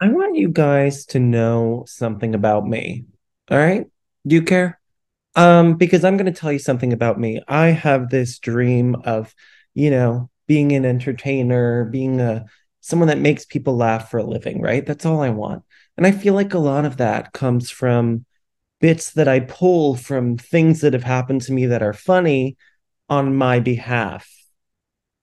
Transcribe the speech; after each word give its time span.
I 0.00 0.08
want 0.08 0.36
you 0.36 0.48
guys 0.48 1.04
to 1.06 1.18
know 1.18 1.84
something 1.86 2.34
about 2.34 2.66
me. 2.66 3.04
All 3.50 3.58
right? 3.58 3.84
Do 4.26 4.34
you 4.34 4.40
care? 4.42 4.80
Um, 5.36 5.74
because 5.74 6.02
I'm 6.02 6.16
going 6.16 6.32
to 6.32 6.40
tell 6.40 6.50
you 6.50 6.58
something 6.58 6.94
about 6.94 7.20
me. 7.20 7.42
I 7.46 7.66
have 7.66 8.08
this 8.08 8.38
dream 8.38 8.96
of, 9.04 9.34
you 9.74 9.90
know, 9.90 10.30
being 10.46 10.72
an 10.72 10.86
entertainer, 10.86 11.84
being 11.84 12.18
a 12.22 12.46
someone 12.80 13.08
that 13.08 13.18
makes 13.18 13.44
people 13.44 13.76
laugh 13.76 14.10
for 14.10 14.16
a 14.16 14.24
living, 14.24 14.62
right? 14.62 14.86
That's 14.86 15.04
all 15.04 15.20
I 15.20 15.28
want. 15.28 15.62
And 15.98 16.06
I 16.06 16.12
feel 16.12 16.32
like 16.32 16.54
a 16.54 16.58
lot 16.58 16.86
of 16.86 16.96
that 16.96 17.34
comes 17.34 17.68
from 17.68 18.24
bits 18.80 19.10
that 19.10 19.28
I 19.28 19.40
pull 19.40 19.94
from 19.94 20.38
things 20.38 20.80
that 20.80 20.94
have 20.94 21.04
happened 21.04 21.42
to 21.42 21.52
me 21.52 21.66
that 21.66 21.82
are 21.82 21.92
funny 21.92 22.56
on 23.10 23.36
my 23.36 23.60
behalf. 23.60 24.37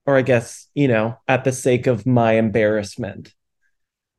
Or 0.06 0.18
I 0.18 0.22
guess, 0.22 0.68
you 0.74 0.88
know, 0.88 1.18
at 1.28 1.44
the 1.44 1.52
sake 1.52 1.88
of 1.88 2.06
my 2.06 2.34
embarrassment. 2.34 3.34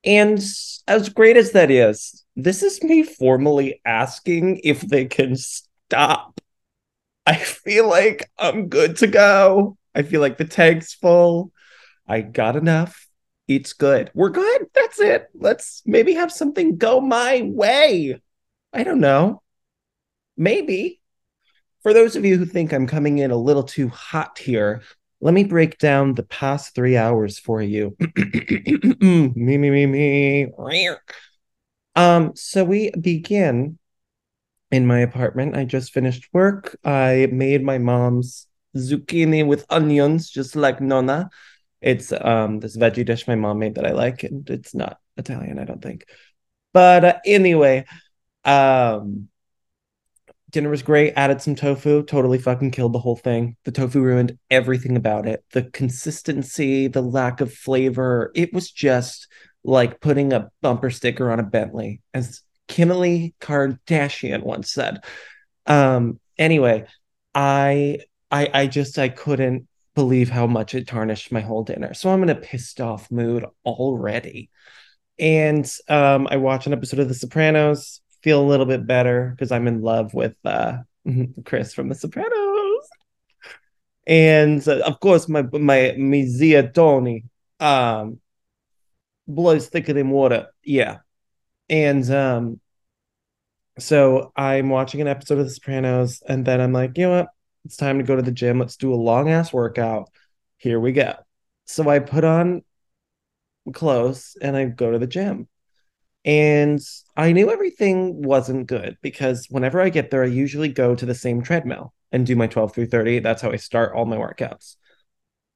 And 0.04 0.38
as 0.86 1.09
great 1.09 1.36
as 1.36 1.52
that 1.52 1.70
is, 1.70 2.24
this 2.36 2.62
is 2.62 2.82
me 2.82 3.02
formally 3.02 3.80
asking 3.84 4.60
if 4.62 4.80
they 4.80 5.04
can 5.06 5.36
stop. 5.36 6.40
I 7.26 7.34
feel 7.36 7.88
like 7.88 8.30
I'm 8.38 8.68
good 8.68 8.96
to 8.98 9.06
go. 9.06 9.76
I 9.95 10.02
feel 10.02 10.20
like 10.20 10.38
the 10.38 10.45
tank's 10.45 10.95
full. 10.95 11.50
I 12.06 12.20
got 12.20 12.54
enough. 12.56 13.09
It's 13.48 13.73
good. 13.73 14.10
We're 14.14 14.30
good. 14.30 14.66
That's 14.74 15.00
it. 15.00 15.28
Let's 15.34 15.82
maybe 15.87 16.14
have 16.14 16.30
something 16.30 16.76
go 16.76 17.00
my 17.00 17.42
way. 17.42 18.20
I 18.73 18.84
don't 18.84 19.00
know. 19.00 19.42
Maybe. 20.37 21.00
For 21.82 21.93
those 21.93 22.16
of 22.16 22.24
you 22.24 22.37
who 22.37 22.45
think 22.45 22.73
I'm 22.73 22.87
coming 22.87 23.18
in 23.18 23.30
a 23.30 23.37
little 23.37 23.62
too 23.62 23.88
hot 23.88 24.38
here, 24.38 24.82
let 25.27 25.35
me 25.35 25.43
break 25.43 25.79
down 25.79 26.15
the 26.15 26.23
past 26.23 26.73
three 26.73 26.96
hours 26.96 27.37
for 27.37 27.60
you. 27.60 27.96
me, 29.01 29.33
me, 29.35 29.71
me, 29.71 29.85
me. 29.85 30.46
Um, 31.96 32.37
so 32.37 32.63
we 32.63 32.93
begin 32.93 33.77
in 34.71 34.87
my 34.87 35.01
apartment. 35.01 35.57
I 35.57 35.65
just 35.65 35.93
finished 35.93 36.29
work. 36.33 36.79
I 36.85 37.27
made 37.33 37.65
my 37.65 37.79
mom's 37.79 38.46
zucchini 38.77 39.45
with 39.45 39.66
onions, 39.68 40.30
just 40.30 40.55
like 40.55 40.80
Nonna. 40.80 41.29
It's 41.80 42.13
um 42.13 42.61
this 42.61 42.77
veggie 42.77 43.05
dish 43.05 43.27
my 43.27 43.35
mom 43.35 43.59
made 43.59 43.74
that 43.74 43.87
I 43.87 43.95
like, 43.95 44.23
and 44.23 44.49
it's 44.49 44.77
not 44.77 45.01
Italian, 45.16 45.59
I 45.59 45.65
don't 45.65 45.83
think. 45.83 46.07
But 46.73 47.05
uh, 47.05 47.18
anyway, 47.27 47.85
um 48.45 49.27
dinner 50.57 50.71
was 50.71 50.82
great. 50.82 51.12
Added 51.16 51.43
some 51.43 51.54
tofu, 51.54 52.02
totally 52.02 52.38
fucking 52.38 52.71
killed 52.71 52.95
the 52.95 52.99
whole 52.99 53.15
thing. 53.15 53.57
The 53.65 53.73
tofu 53.73 54.01
ruined 54.01 54.38
everything 54.51 54.96
about 54.96 55.29
it. 55.29 55.45
The 55.52 55.65
consistency, 55.65 56.88
the 56.88 57.02
lack 57.02 57.43
of 57.43 57.52
flavor. 57.52 58.32
It 58.35 58.54
was 58.54 58.71
just 58.71 59.29
like 59.65 60.01
putting 60.01 60.32
a 60.32 60.51
bumper 60.62 60.88
sticker 60.88 61.30
on 61.30 61.40
a 61.40 61.43
Bentley, 61.43 62.01
as 62.15 62.40
Kimberly 62.68 63.34
Kardashian 63.38 64.44
once 64.44 64.71
said. 64.71 65.04
Um, 65.66 66.21
anyway, 66.38 66.87
I 67.34 67.99
I 68.31 68.49
I 68.54 68.66
just 68.66 68.99
I 68.99 69.10
couldn't 69.10 69.69
believe 69.94 70.31
how 70.31 70.47
much 70.47 70.75
it 70.75 70.88
tarnished 70.88 71.32
my 71.32 71.43
whole 71.43 71.65
dinner. 71.65 71.93
So 71.93 72.09
I'm 72.09 72.22
in 72.22 72.31
a 72.31 72.34
pissed 72.34 72.81
off 72.81 73.10
mood 73.10 73.44
already. 73.66 74.49
And 75.19 75.71
um, 75.87 76.27
I 76.31 76.38
watch 76.38 76.66
an 76.66 76.72
episode 76.72 77.00
of 77.00 77.09
The 77.09 77.15
Sopranos, 77.15 78.00
feel 78.27 78.43
a 78.43 78.50
little 78.50 78.66
bit 78.66 78.84
better 78.88 79.31
because 79.31 79.53
I'm 79.53 79.69
in 79.69 79.82
love 79.82 80.12
with 80.12 80.34
uh, 80.44 80.78
Chris 81.44 81.72
from 81.72 81.88
The 81.88 81.94
Sopranos. 81.94 82.88
And 84.05 84.66
uh, 84.66 84.81
of 84.84 84.99
course, 84.99 85.28
my 85.28 85.43
my 85.43 85.95
my 85.97 86.25
zia 86.25 86.69
Tony, 86.69 87.27
um, 87.61 88.19
blood's 89.28 89.69
thicker 89.69 89.93
than 89.93 90.11
water. 90.11 90.49
Yeah, 90.65 90.99
and 91.69 92.11
um, 92.11 92.61
so 93.78 94.33
I'm 94.34 94.71
watching 94.71 95.00
an 95.00 95.06
episode 95.06 95.39
of 95.39 95.45
The 95.45 95.53
Sopranos, 95.53 96.21
and 96.29 96.45
then 96.45 96.61
I'm 96.61 96.73
like, 96.73 96.99
you 96.99 97.05
know 97.05 97.19
what? 97.19 97.29
It's 97.65 97.77
time 97.77 97.99
to 97.99 98.05
go 98.05 98.17
to 98.17 98.23
the 98.23 98.33
gym. 98.33 98.59
Let's 98.59 98.77
do 98.77 98.93
a 98.93 98.97
long 98.97 99.31
ass 99.31 99.53
workout. 99.53 100.11
Here 100.56 100.81
we 100.81 100.91
go. 100.91 101.15
So 101.67 101.89
I 101.89 102.00
put 102.00 102.25
on 102.25 102.65
clothes 103.73 104.37
and 104.43 104.56
I 104.56 104.65
go 104.65 104.91
to 104.91 104.99
the 104.99 105.06
gym. 105.06 105.47
And 106.26 106.81
I 107.16 107.31
knew 107.31 107.50
everything 107.50 108.20
wasn't 108.22 108.66
good 108.66 108.98
because 109.00 109.47
whenever 109.48 109.81
I 109.81 109.91
get 109.91 110.10
there, 110.10 110.25
I 110.25 110.26
usually 110.26 110.69
go 110.69 110.97
to 110.97 111.06
the 111.06 111.14
same 111.14 111.41
treadmill 111.41 111.94
and 112.10 112.26
do 112.26 112.34
my 112.34 112.48
12 112.48 112.75
through 112.75 112.87
30. 112.87 113.20
That's 113.20 113.41
how 113.41 113.53
I 113.53 113.56
start 113.56 113.94
all 113.94 114.06
my 114.06 114.16
workouts. 114.16 114.75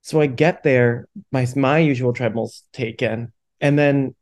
So 0.03 0.21
I 0.21 0.27
get 0.27 0.63
there, 0.63 1.09
my 1.33 1.47
my 1.57 1.79
usual 1.79 2.13
treadmill's 2.13 2.63
taken, 2.73 3.33
and 3.61 3.79
then 3.79 4.15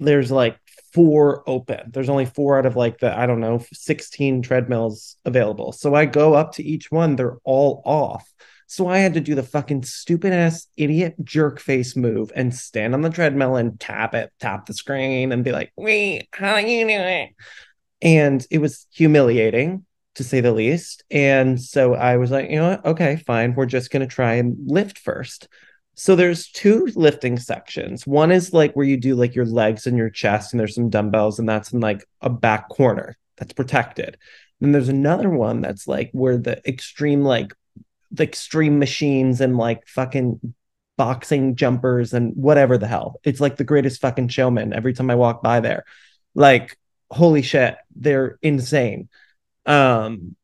there's 0.00 0.32
like 0.32 0.58
four 0.92 1.48
open. 1.48 1.90
There's 1.92 2.08
only 2.08 2.26
four 2.26 2.58
out 2.58 2.66
of 2.66 2.74
like 2.74 2.98
the, 2.98 3.16
I 3.16 3.26
don't 3.26 3.40
know, 3.40 3.64
16 3.72 4.42
treadmills 4.42 5.16
available. 5.24 5.72
So 5.72 5.94
I 5.94 6.06
go 6.06 6.34
up 6.34 6.52
to 6.54 6.64
each 6.64 6.90
one, 6.90 7.16
they're 7.16 7.38
all 7.44 7.82
off. 7.84 8.32
So 8.72 8.88
I 8.88 9.00
had 9.00 9.12
to 9.12 9.20
do 9.20 9.34
the 9.34 9.42
fucking 9.42 9.82
stupid 9.82 10.32
ass 10.32 10.66
idiot 10.78 11.14
jerk 11.22 11.60
face 11.60 11.94
move 11.94 12.32
and 12.34 12.54
stand 12.54 12.94
on 12.94 13.02
the 13.02 13.10
treadmill 13.10 13.56
and 13.56 13.78
tap 13.78 14.14
it, 14.14 14.32
tap 14.40 14.64
the 14.64 14.72
screen 14.72 15.30
and 15.30 15.44
be 15.44 15.52
like, 15.52 15.70
wait, 15.76 16.28
how 16.32 16.56
you 16.56 16.88
doing? 16.88 17.34
And 18.00 18.46
it 18.50 18.62
was 18.62 18.86
humiliating 18.90 19.84
to 20.14 20.24
say 20.24 20.40
the 20.40 20.52
least. 20.52 21.04
And 21.10 21.60
so 21.60 21.92
I 21.92 22.16
was 22.16 22.30
like, 22.30 22.48
you 22.48 22.56
know 22.56 22.70
what? 22.70 22.86
Okay, 22.86 23.16
fine. 23.26 23.54
We're 23.54 23.66
just 23.66 23.90
going 23.90 24.08
to 24.08 24.14
try 24.14 24.36
and 24.36 24.56
lift 24.64 24.96
first. 24.96 25.48
So 25.94 26.16
there's 26.16 26.48
two 26.48 26.88
lifting 26.94 27.38
sections. 27.38 28.06
One 28.06 28.32
is 28.32 28.54
like 28.54 28.72
where 28.72 28.86
you 28.86 28.96
do 28.96 29.16
like 29.16 29.34
your 29.34 29.44
legs 29.44 29.86
and 29.86 29.98
your 29.98 30.08
chest, 30.08 30.54
and 30.54 30.58
there's 30.58 30.74
some 30.74 30.88
dumbbells, 30.88 31.38
and 31.38 31.46
that's 31.46 31.74
in 31.74 31.80
like 31.80 32.06
a 32.22 32.30
back 32.30 32.70
corner 32.70 33.18
that's 33.36 33.52
protected. 33.52 34.16
Then 34.62 34.72
there's 34.72 34.88
another 34.88 35.28
one 35.28 35.60
that's 35.60 35.86
like 35.86 36.08
where 36.12 36.38
the 36.38 36.66
extreme 36.66 37.22
like 37.22 37.52
the 38.12 38.24
extreme 38.24 38.78
machines 38.78 39.40
and 39.40 39.56
like 39.56 39.86
fucking 39.86 40.54
boxing 40.96 41.56
jumpers 41.56 42.12
and 42.12 42.34
whatever 42.36 42.78
the 42.78 42.86
hell. 42.86 43.20
It's 43.24 43.40
like 43.40 43.56
the 43.56 43.64
greatest 43.64 44.00
fucking 44.00 44.28
showman 44.28 44.72
every 44.72 44.92
time 44.92 45.10
I 45.10 45.14
walk 45.14 45.42
by 45.42 45.60
there. 45.60 45.84
Like 46.34 46.78
holy 47.10 47.42
shit, 47.42 47.76
they're 47.96 48.38
insane. 48.42 49.08
Um 49.66 50.36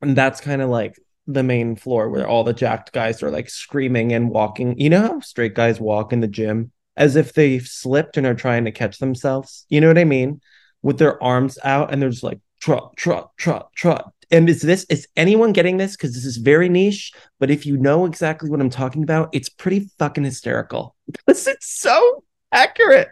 and 0.00 0.16
that's 0.16 0.40
kind 0.40 0.62
of 0.62 0.68
like 0.68 0.96
the 1.26 1.42
main 1.42 1.76
floor 1.76 2.08
where 2.10 2.28
all 2.28 2.44
the 2.44 2.52
jacked 2.52 2.92
guys 2.92 3.22
are 3.22 3.30
like 3.30 3.48
screaming 3.48 4.12
and 4.12 4.30
walking. 4.30 4.78
You 4.78 4.90
know 4.90 5.00
how 5.00 5.20
straight 5.20 5.54
guys 5.54 5.80
walk 5.80 6.12
in 6.12 6.20
the 6.20 6.28
gym 6.28 6.72
as 6.96 7.16
if 7.16 7.32
they've 7.32 7.66
slipped 7.66 8.16
and 8.16 8.26
are 8.26 8.34
trying 8.34 8.66
to 8.66 8.72
catch 8.72 8.98
themselves? 8.98 9.66
You 9.68 9.80
know 9.80 9.88
what 9.88 9.98
I 9.98 10.04
mean? 10.04 10.40
With 10.82 10.98
their 10.98 11.22
arms 11.22 11.58
out 11.64 11.92
and 11.92 12.00
they're 12.00 12.10
just 12.10 12.22
like 12.22 12.40
trot, 12.60 12.96
trot, 12.96 13.36
trot, 13.36 13.72
trot. 13.74 14.12
And 14.34 14.48
is 14.50 14.62
this 14.62 14.84
is 14.90 15.06
anyone 15.16 15.52
getting 15.52 15.76
this? 15.76 15.96
Because 15.96 16.12
this 16.12 16.24
is 16.24 16.38
very 16.38 16.68
niche, 16.68 17.12
but 17.38 17.50
if 17.50 17.64
you 17.64 17.76
know 17.76 18.04
exactly 18.04 18.50
what 18.50 18.60
I'm 18.60 18.68
talking 18.68 19.04
about, 19.04 19.28
it's 19.32 19.48
pretty 19.48 19.88
fucking 19.98 20.24
hysterical. 20.24 20.94
Because 21.06 21.46
it's 21.46 21.68
so 21.80 22.24
accurate. 22.50 23.08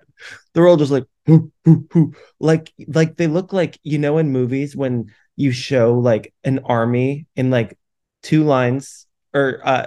They're 0.52 0.66
all 0.66 0.76
just 0.76 0.90
like 0.90 1.04
hoo, 1.26 1.52
hoo, 1.64 1.86
hoo. 1.92 2.12
like 2.40 2.72
like 2.88 3.16
they 3.16 3.28
look 3.28 3.52
like 3.52 3.78
you 3.82 3.98
know 3.98 4.18
in 4.18 4.30
movies 4.30 4.74
when 4.74 5.12
you 5.36 5.52
show 5.52 5.94
like 5.94 6.34
an 6.42 6.60
army 6.64 7.26
in 7.36 7.50
like 7.50 7.78
two 8.22 8.44
lines 8.44 9.06
or 9.32 9.60
uh 9.64 9.86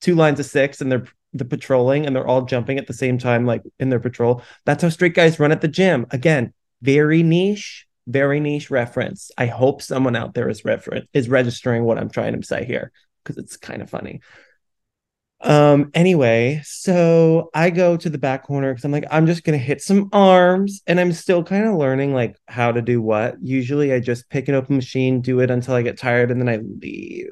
two 0.00 0.14
lines 0.14 0.38
of 0.40 0.46
six 0.46 0.80
and 0.80 0.92
they're 0.92 1.06
the 1.32 1.44
patrolling 1.44 2.06
and 2.06 2.14
they're 2.14 2.26
all 2.26 2.42
jumping 2.42 2.78
at 2.78 2.86
the 2.86 2.92
same 2.92 3.18
time 3.18 3.44
like 3.44 3.62
in 3.78 3.90
their 3.90 4.00
patrol 4.00 4.42
that's 4.64 4.82
how 4.82 4.88
straight 4.88 5.14
guys 5.14 5.38
run 5.38 5.52
at 5.52 5.60
the 5.60 5.68
gym 5.68 6.06
again 6.10 6.52
very 6.80 7.22
niche 7.22 7.86
very 8.08 8.40
niche 8.40 8.70
reference 8.70 9.30
i 9.38 9.46
hope 9.46 9.82
someone 9.82 10.16
out 10.16 10.34
there 10.34 10.48
is 10.48 10.64
refer- 10.64 11.02
is 11.12 11.28
registering 11.28 11.84
what 11.84 11.98
i'm 11.98 12.10
trying 12.10 12.38
to 12.38 12.46
say 12.46 12.64
here 12.64 12.90
because 13.22 13.36
it's 13.36 13.56
kind 13.56 13.82
of 13.82 13.90
funny 13.90 14.20
um 15.40 15.90
anyway 15.94 16.60
so 16.64 17.48
i 17.54 17.70
go 17.70 17.96
to 17.96 18.10
the 18.10 18.18
back 18.18 18.44
corner 18.44 18.72
because 18.72 18.84
i'm 18.84 18.90
like 18.90 19.04
i'm 19.12 19.26
just 19.26 19.44
gonna 19.44 19.56
hit 19.56 19.80
some 19.80 20.08
arms 20.12 20.82
and 20.88 20.98
i'm 20.98 21.12
still 21.12 21.44
kind 21.44 21.64
of 21.64 21.76
learning 21.76 22.12
like 22.12 22.36
how 22.48 22.72
to 22.72 22.82
do 22.82 23.00
what 23.00 23.36
usually 23.40 23.92
i 23.92 24.00
just 24.00 24.28
pick 24.30 24.48
an 24.48 24.56
open 24.56 24.74
machine 24.74 25.20
do 25.20 25.38
it 25.38 25.50
until 25.50 25.74
i 25.74 25.82
get 25.82 25.96
tired 25.96 26.32
and 26.32 26.40
then 26.40 26.48
i 26.48 26.56
leave 26.56 27.30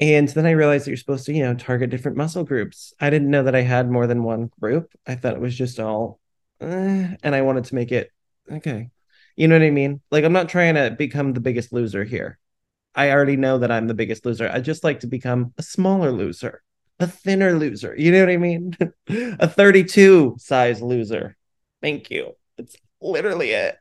and 0.00 0.28
then 0.28 0.46
I 0.46 0.50
realized 0.50 0.86
that 0.86 0.90
you're 0.90 0.96
supposed 0.96 1.26
to, 1.26 1.32
you 1.32 1.44
know, 1.44 1.54
target 1.54 1.90
different 1.90 2.16
muscle 2.16 2.44
groups. 2.44 2.92
I 3.00 3.10
didn't 3.10 3.30
know 3.30 3.44
that 3.44 3.54
I 3.54 3.60
had 3.60 3.88
more 3.90 4.06
than 4.06 4.24
one 4.24 4.50
group. 4.60 4.92
I 5.06 5.14
thought 5.14 5.34
it 5.34 5.40
was 5.40 5.56
just 5.56 5.78
all, 5.78 6.18
eh, 6.60 7.16
and 7.22 7.34
I 7.34 7.42
wanted 7.42 7.64
to 7.66 7.74
make 7.74 7.92
it 7.92 8.10
okay. 8.50 8.90
You 9.36 9.48
know 9.48 9.58
what 9.58 9.66
I 9.66 9.70
mean? 9.70 10.00
Like, 10.10 10.24
I'm 10.24 10.32
not 10.32 10.48
trying 10.48 10.74
to 10.74 10.90
become 10.90 11.32
the 11.32 11.40
biggest 11.40 11.72
loser 11.72 12.04
here. 12.04 12.38
I 12.94 13.10
already 13.10 13.36
know 13.36 13.58
that 13.58 13.72
I'm 13.72 13.88
the 13.88 13.94
biggest 13.94 14.24
loser. 14.24 14.48
I 14.48 14.60
just 14.60 14.84
like 14.84 15.00
to 15.00 15.06
become 15.06 15.52
a 15.58 15.62
smaller 15.62 16.12
loser, 16.12 16.62
a 17.00 17.06
thinner 17.06 17.54
loser. 17.54 17.94
You 17.96 18.12
know 18.12 18.20
what 18.20 18.30
I 18.30 18.36
mean? 18.36 18.76
a 19.08 19.48
32 19.48 20.36
size 20.38 20.80
loser. 20.80 21.36
Thank 21.82 22.10
you. 22.10 22.36
That's 22.56 22.76
literally 23.00 23.50
it. 23.50 23.76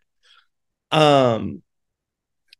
Um, 0.91 1.61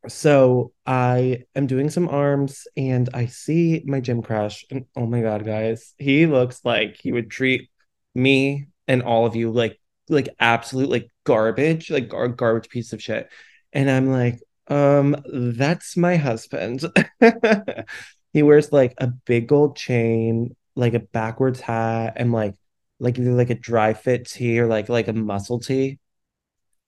so 0.07 0.73
I 0.85 1.43
am 1.55 1.65
doing 1.65 1.89
some 1.89 2.09
arms 2.09 2.67
and 2.75 3.09
I 3.13 3.27
see 3.27 3.83
my 3.85 3.99
gym 3.99 4.21
crush. 4.21 4.65
And 4.69 4.85
oh 4.95 5.05
my 5.05 5.21
God, 5.21 5.45
guys, 5.45 5.93
he 5.97 6.25
looks 6.25 6.61
like 6.63 6.97
he 7.01 7.11
would 7.11 7.31
treat 7.31 7.69
me 8.13 8.67
and 8.87 9.01
all 9.01 9.25
of 9.25 9.35
you 9.35 9.51
like 9.51 9.79
like 10.13 10.29
absolute 10.39 10.89
like 10.89 11.09
garbage, 11.23 11.89
like 11.89 12.09
gar- 12.09 12.27
garbage 12.27 12.69
piece 12.69 12.93
of 12.93 13.01
shit. 13.01 13.29
And 13.71 13.89
I'm 13.89 14.11
like, 14.11 14.39
um, 14.67 15.15
that's 15.27 15.97
my 15.97 16.15
husband. 16.15 16.83
he 18.33 18.43
wears 18.43 18.71
like 18.71 18.93
a 18.97 19.07
big 19.07 19.47
gold 19.47 19.75
chain, 19.75 20.55
like 20.75 20.93
a 20.93 20.99
backwards 20.99 21.59
hat, 21.59 22.13
and 22.15 22.31
like 22.31 22.55
like 22.99 23.19
either 23.19 23.33
like 23.33 23.49
a 23.49 23.55
dry 23.55 23.93
fit 23.93 24.27
tee 24.27 24.59
or 24.59 24.67
like 24.67 24.89
like 24.89 25.07
a 25.07 25.13
muscle 25.13 25.59
tee 25.59 25.99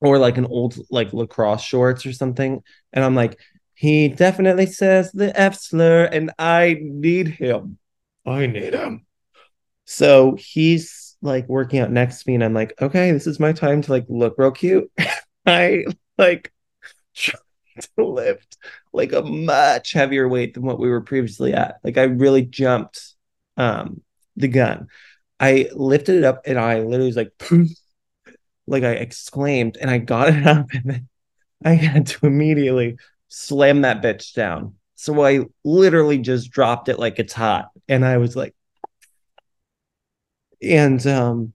or 0.02 0.18
like 0.18 0.38
an 0.38 0.46
old 0.46 0.78
like 0.90 1.14
lacrosse 1.14 1.64
shorts 1.64 2.06
or 2.06 2.14
something. 2.14 2.62
And 2.94 3.04
I'm 3.04 3.16
like, 3.16 3.40
he 3.74 4.08
definitely 4.08 4.68
says 4.68 5.12
the 5.12 5.38
F 5.38 5.56
slur, 5.56 6.06
and 6.06 6.32
I 6.40 6.78
need 6.80 7.28
him. 7.28 7.78
I 8.26 8.48
need 8.48 8.74
him. 8.74 9.06
So 9.86 10.36
he's 10.40 11.05
like 11.26 11.48
working 11.50 11.80
out 11.80 11.92
next 11.92 12.24
to 12.24 12.30
me, 12.30 12.36
and 12.36 12.44
I'm 12.44 12.54
like, 12.54 12.74
okay, 12.82 13.12
this 13.12 13.28
is 13.28 13.40
my 13.40 13.52
time 13.52 13.82
to 13.82 13.92
like 13.92 14.06
look 14.08 14.36
real 14.38 14.52
cute. 14.52 14.92
I 15.46 15.86
like 16.18 16.52
trying 17.16 17.42
to 17.98 18.06
lift 18.06 18.58
like 18.94 19.12
a 19.14 19.22
much 19.22 19.92
heavier 19.92 20.28
weight 20.28 20.54
than 20.54 20.64
what 20.64 20.80
we 20.80 20.90
were 20.90 21.02
previously 21.02 21.54
at. 21.54 21.78
Like 21.84 21.98
I 21.98 22.04
really 22.04 22.44
jumped 22.44 23.16
um 23.58 24.02
the 24.36 24.48
gun. 24.48 24.88
I 25.40 25.70
lifted 25.74 26.16
it 26.18 26.24
up 26.24 26.42
and 26.46 26.58
I 26.60 26.80
literally 26.80 27.08
was 27.08 27.18
like 27.18 27.34
like 28.68 28.84
I 28.84 28.92
exclaimed 28.92 29.78
and 29.80 29.90
I 29.90 29.98
got 29.98 30.30
it 30.30 30.48
up 30.48 30.68
and 30.74 30.84
then 30.86 31.10
I 31.64 31.74
had 31.74 32.08
to 32.08 32.26
immediately 32.26 32.98
slam 33.28 33.82
that 33.82 34.02
bitch 34.02 34.34
down. 34.34 34.76
So 34.96 35.24
I 35.24 35.46
literally 35.64 36.20
just 36.20 36.52
dropped 36.52 36.90
it 36.90 37.00
like 37.00 37.20
it's 37.20 37.34
hot. 37.34 37.70
And 37.88 38.06
I 38.06 38.18
was 38.18 38.36
like, 38.36 38.55
and 40.66 41.06
um 41.08 41.54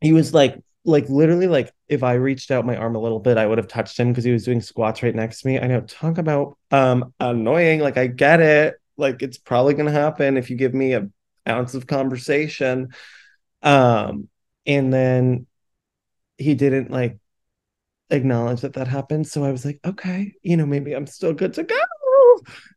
he 0.00 0.12
was 0.12 0.34
like 0.34 0.58
like 0.84 1.08
literally 1.08 1.46
like 1.46 1.72
if 1.88 2.02
I 2.02 2.14
reached 2.14 2.50
out 2.50 2.64
my 2.66 2.76
arm 2.76 2.96
a 2.96 3.00
little 3.00 3.20
bit, 3.20 3.36
I 3.36 3.46
would 3.46 3.58
have 3.58 3.68
touched 3.68 3.98
him 3.98 4.08
because 4.10 4.24
he 4.24 4.32
was 4.32 4.44
doing 4.44 4.60
squats 4.62 5.02
right 5.02 5.14
next 5.14 5.42
to 5.42 5.48
me. 5.48 5.58
I 5.58 5.66
know 5.66 5.80
talk 5.82 6.18
about 6.18 6.56
um 6.70 7.14
annoying. 7.20 7.80
Like 7.80 7.98
I 7.98 8.06
get 8.06 8.40
it. 8.40 8.76
Like 8.96 9.22
it's 9.22 9.38
probably 9.38 9.74
gonna 9.74 9.92
happen 9.92 10.36
if 10.36 10.50
you 10.50 10.56
give 10.56 10.74
me 10.74 10.94
a 10.94 11.08
ounce 11.48 11.74
of 11.74 11.86
conversation. 11.86 12.88
Um 13.62 14.28
and 14.66 14.92
then 14.92 15.46
he 16.38 16.54
didn't 16.54 16.90
like 16.90 17.18
acknowledge 18.10 18.62
that 18.62 18.74
that 18.74 18.88
happened. 18.88 19.26
So 19.26 19.44
I 19.44 19.52
was 19.52 19.64
like, 19.64 19.80
okay, 19.84 20.34
you 20.42 20.56
know, 20.56 20.66
maybe 20.66 20.94
I'm 20.94 21.06
still 21.06 21.32
good 21.34 21.54
to 21.54 21.64
go. 21.64 21.76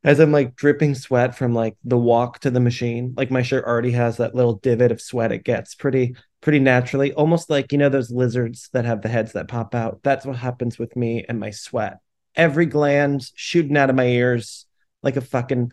As 0.04 0.20
I'm 0.20 0.32
like 0.32 0.56
dripping 0.56 0.96
sweat 0.96 1.36
from 1.36 1.54
like 1.54 1.76
the 1.84 1.98
walk 1.98 2.40
to 2.40 2.52
the 2.52 2.60
machine, 2.60 3.14
like 3.16 3.32
my 3.32 3.42
shirt 3.42 3.66
already 3.66 3.92
has 3.92 4.18
that 4.18 4.36
little 4.36 4.56
divot 4.56 4.92
of 4.92 5.02
sweat 5.02 5.32
it 5.32 5.44
gets 5.44 5.76
pretty 5.76 6.16
pretty 6.42 6.60
naturally, 6.60 7.14
almost 7.14 7.50
like 7.50 7.72
you 7.72 7.78
know 7.78 7.90
those 7.90 8.12
lizards 8.12 8.70
that 8.74 8.86
have 8.86 9.02
the 9.02 9.10
heads 9.10 9.34
that 9.34 9.48
pop 9.48 9.74
out. 9.74 10.00
That's 10.04 10.26
what 10.26 10.36
happens 10.38 10.78
with 10.78 10.96
me 10.96 11.26
and 11.28 11.40
my 11.40 11.52
sweat. 11.52 12.00
Every 12.36 12.66
gland 12.66 13.30
shooting 13.36 13.78
out 13.78 13.90
of 13.90 13.96
my 13.96 14.08
ears 14.08 14.66
like 15.02 15.16
a 15.18 15.22
fucking 15.22 15.72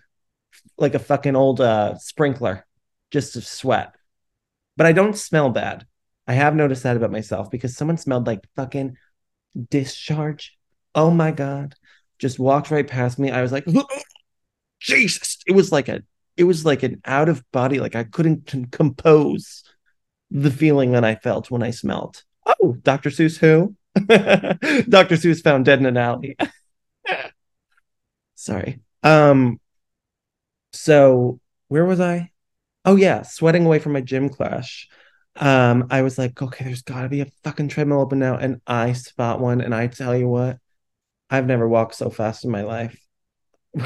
like 0.78 0.94
a 0.94 0.98
fucking 0.98 1.36
old 1.36 1.60
uh 1.60 1.96
sprinkler 1.98 2.66
just 3.10 3.36
of 3.36 3.44
sweat. 3.44 3.94
But 4.76 4.86
I 4.86 4.92
don't 4.92 5.16
smell 5.16 5.50
bad. 5.50 5.86
I 6.26 6.34
have 6.34 6.54
noticed 6.54 6.84
that 6.84 6.96
about 6.96 7.10
myself 7.10 7.50
because 7.50 7.76
someone 7.76 7.96
smelled 7.96 8.26
like 8.26 8.46
fucking 8.56 8.96
discharge. 9.70 10.56
Oh 10.94 11.10
my 11.10 11.30
god. 11.32 11.74
Just 12.20 12.38
walked 12.38 12.70
right 12.70 12.86
past 12.86 13.18
me. 13.18 13.30
I 13.30 13.42
was 13.42 13.52
like, 13.52 13.66
Jesus. 14.78 15.38
It 15.46 15.52
was 15.52 15.72
like 15.72 15.88
a 15.88 16.02
it 16.36 16.44
was 16.44 16.64
like 16.64 16.82
an 16.82 17.00
out 17.04 17.28
of 17.28 17.44
body 17.50 17.80
like 17.80 17.94
I 17.94 18.04
couldn't 18.04 18.70
compose 18.70 19.64
the 20.30 20.50
feeling 20.50 20.92
that 20.92 21.04
I 21.04 21.16
felt 21.16 21.50
when 21.50 21.62
I 21.62 21.70
smelled. 21.70 22.22
Oh, 22.46 22.76
Dr. 22.82 23.10
Seuss 23.10 23.36
who? 23.38 23.74
Dr. 23.96 25.16
Seuss 25.16 25.42
found 25.42 25.64
dead 25.64 25.80
in 25.80 25.86
an 25.86 25.96
alley. 25.96 26.36
Sorry. 28.34 28.80
Um 29.02 29.60
so 30.72 31.40
where 31.68 31.84
was 31.84 32.00
I? 32.00 32.30
Oh 32.84 32.96
yeah, 32.96 33.22
sweating 33.22 33.66
away 33.66 33.78
from 33.78 33.92
my 33.92 34.00
gym 34.00 34.28
class 34.28 34.86
um, 35.36 35.86
I 35.90 36.02
was 36.02 36.18
like, 36.18 36.40
okay, 36.40 36.64
there's 36.64 36.82
got 36.82 37.02
to 37.02 37.08
be 37.08 37.20
a 37.20 37.26
fucking 37.44 37.68
treadmill 37.68 38.00
open 38.00 38.18
now, 38.18 38.36
and 38.36 38.60
I 38.66 38.92
spot 38.92 39.40
one, 39.40 39.60
and 39.60 39.74
I 39.74 39.86
tell 39.86 40.16
you 40.16 40.28
what, 40.28 40.58
I've 41.30 41.46
never 41.46 41.68
walked 41.68 41.94
so 41.94 42.10
fast 42.10 42.44
in 42.44 42.50
my 42.50 42.62
life. 42.62 42.98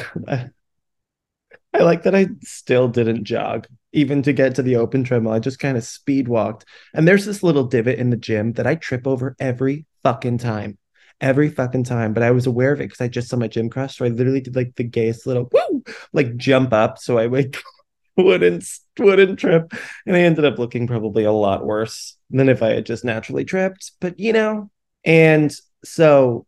I 1.75 1.83
like 1.83 2.05
that 2.05 2.15
I 2.15 2.29
still 2.43 2.89
didn't 2.89 3.25
jog 3.25 3.67
even 3.93 4.23
to 4.23 4.33
get 4.33 4.55
to 4.57 4.63
the 4.63 4.77
open 4.77 5.05
treadmill. 5.05 5.33
I 5.33 5.39
just 5.41 5.59
kind 5.59 5.77
of 5.77 5.85
speed 5.85 6.29
walked, 6.29 6.65
and 6.95 7.07
there's 7.07 7.25
this 7.25 7.43
little 7.43 7.65
divot 7.65 7.99
in 7.99 8.11
the 8.11 8.17
gym 8.17 8.53
that 8.53 8.67
I 8.67 8.77
trip 8.77 9.07
over 9.07 9.37
every 9.39 9.87
fucking 10.03 10.39
time, 10.39 10.79
every 11.21 11.49
fucking 11.49 11.85
time. 11.85 12.13
But 12.13 12.23
I 12.23 12.31
was 12.31 12.47
aware 12.47 12.73
of 12.73 12.81
it 12.81 12.85
because 12.85 13.01
I 13.01 13.09
just 13.09 13.29
saw 13.29 13.37
my 13.37 13.49
gym 13.49 13.71
crush, 13.71 13.97
so 13.97 14.05
I 14.05 14.09
literally 14.09 14.41
did 14.41 14.57
like 14.57 14.75
the 14.77 14.85
gayest 14.85 15.27
little 15.27 15.49
woo, 15.53 15.83
like 16.13 16.37
jump 16.37 16.73
up, 16.73 16.99
so 16.99 17.19
I 17.19 17.27
like 17.27 17.61
wouldn't 18.17 18.65
wouldn't 19.01 19.41
trip 19.41 19.73
and 20.07 20.15
i 20.15 20.21
ended 20.21 20.45
up 20.45 20.57
looking 20.57 20.87
probably 20.87 21.25
a 21.25 21.33
lot 21.33 21.67
worse 21.67 22.17
than 22.31 22.49
if 22.49 22.63
i 22.63 22.69
had 22.69 22.87
just 22.87 23.05
naturally 23.05 23.45
tripped 23.45 23.91
but 24.01 24.21
you 24.21 24.33
know 24.33 24.71
and 25.05 25.53
so 25.85 26.47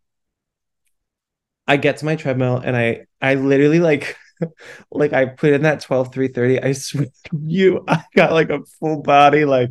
i 1.67 1.77
get 1.77 1.97
to 1.97 2.05
my 2.05 2.15
treadmill 2.15 2.57
and 2.57 2.75
i 2.75 3.05
i 3.21 3.35
literally 3.35 3.79
like 3.79 4.15
like 4.91 5.13
i 5.13 5.25
put 5.25 5.53
in 5.53 5.63
that 5.63 5.81
12 5.81 6.13
330 6.13 6.61
i 6.61 6.71
swear 6.71 7.07
you 7.45 7.83
i 7.87 8.03
got 8.15 8.31
like 8.31 8.49
a 8.49 8.63
full 8.79 9.01
body 9.01 9.45
like 9.45 9.69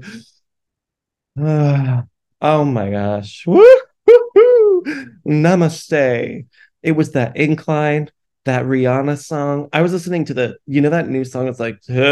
uh, 1.41 2.03
oh 2.41 2.65
my 2.65 2.91
gosh 2.91 3.45
Woo-hoo-hoo. 3.47 4.83
namaste 5.27 6.47
it 6.83 6.93
was 6.93 7.13
that 7.13 7.37
incline 7.37 8.11
that 8.47 8.65
Rihanna 8.65 9.19
song. 9.19 9.69
I 9.73 9.83
was 9.83 9.93
listening 9.93 10.25
to 10.27 10.35
the, 10.35 10.57
you 10.67 10.81
know, 10.81 10.91
that 10.91 11.09
new 11.09 11.25
song. 11.25 11.49
It's 11.49 11.59
like, 11.61 11.81
hey, 11.87 12.09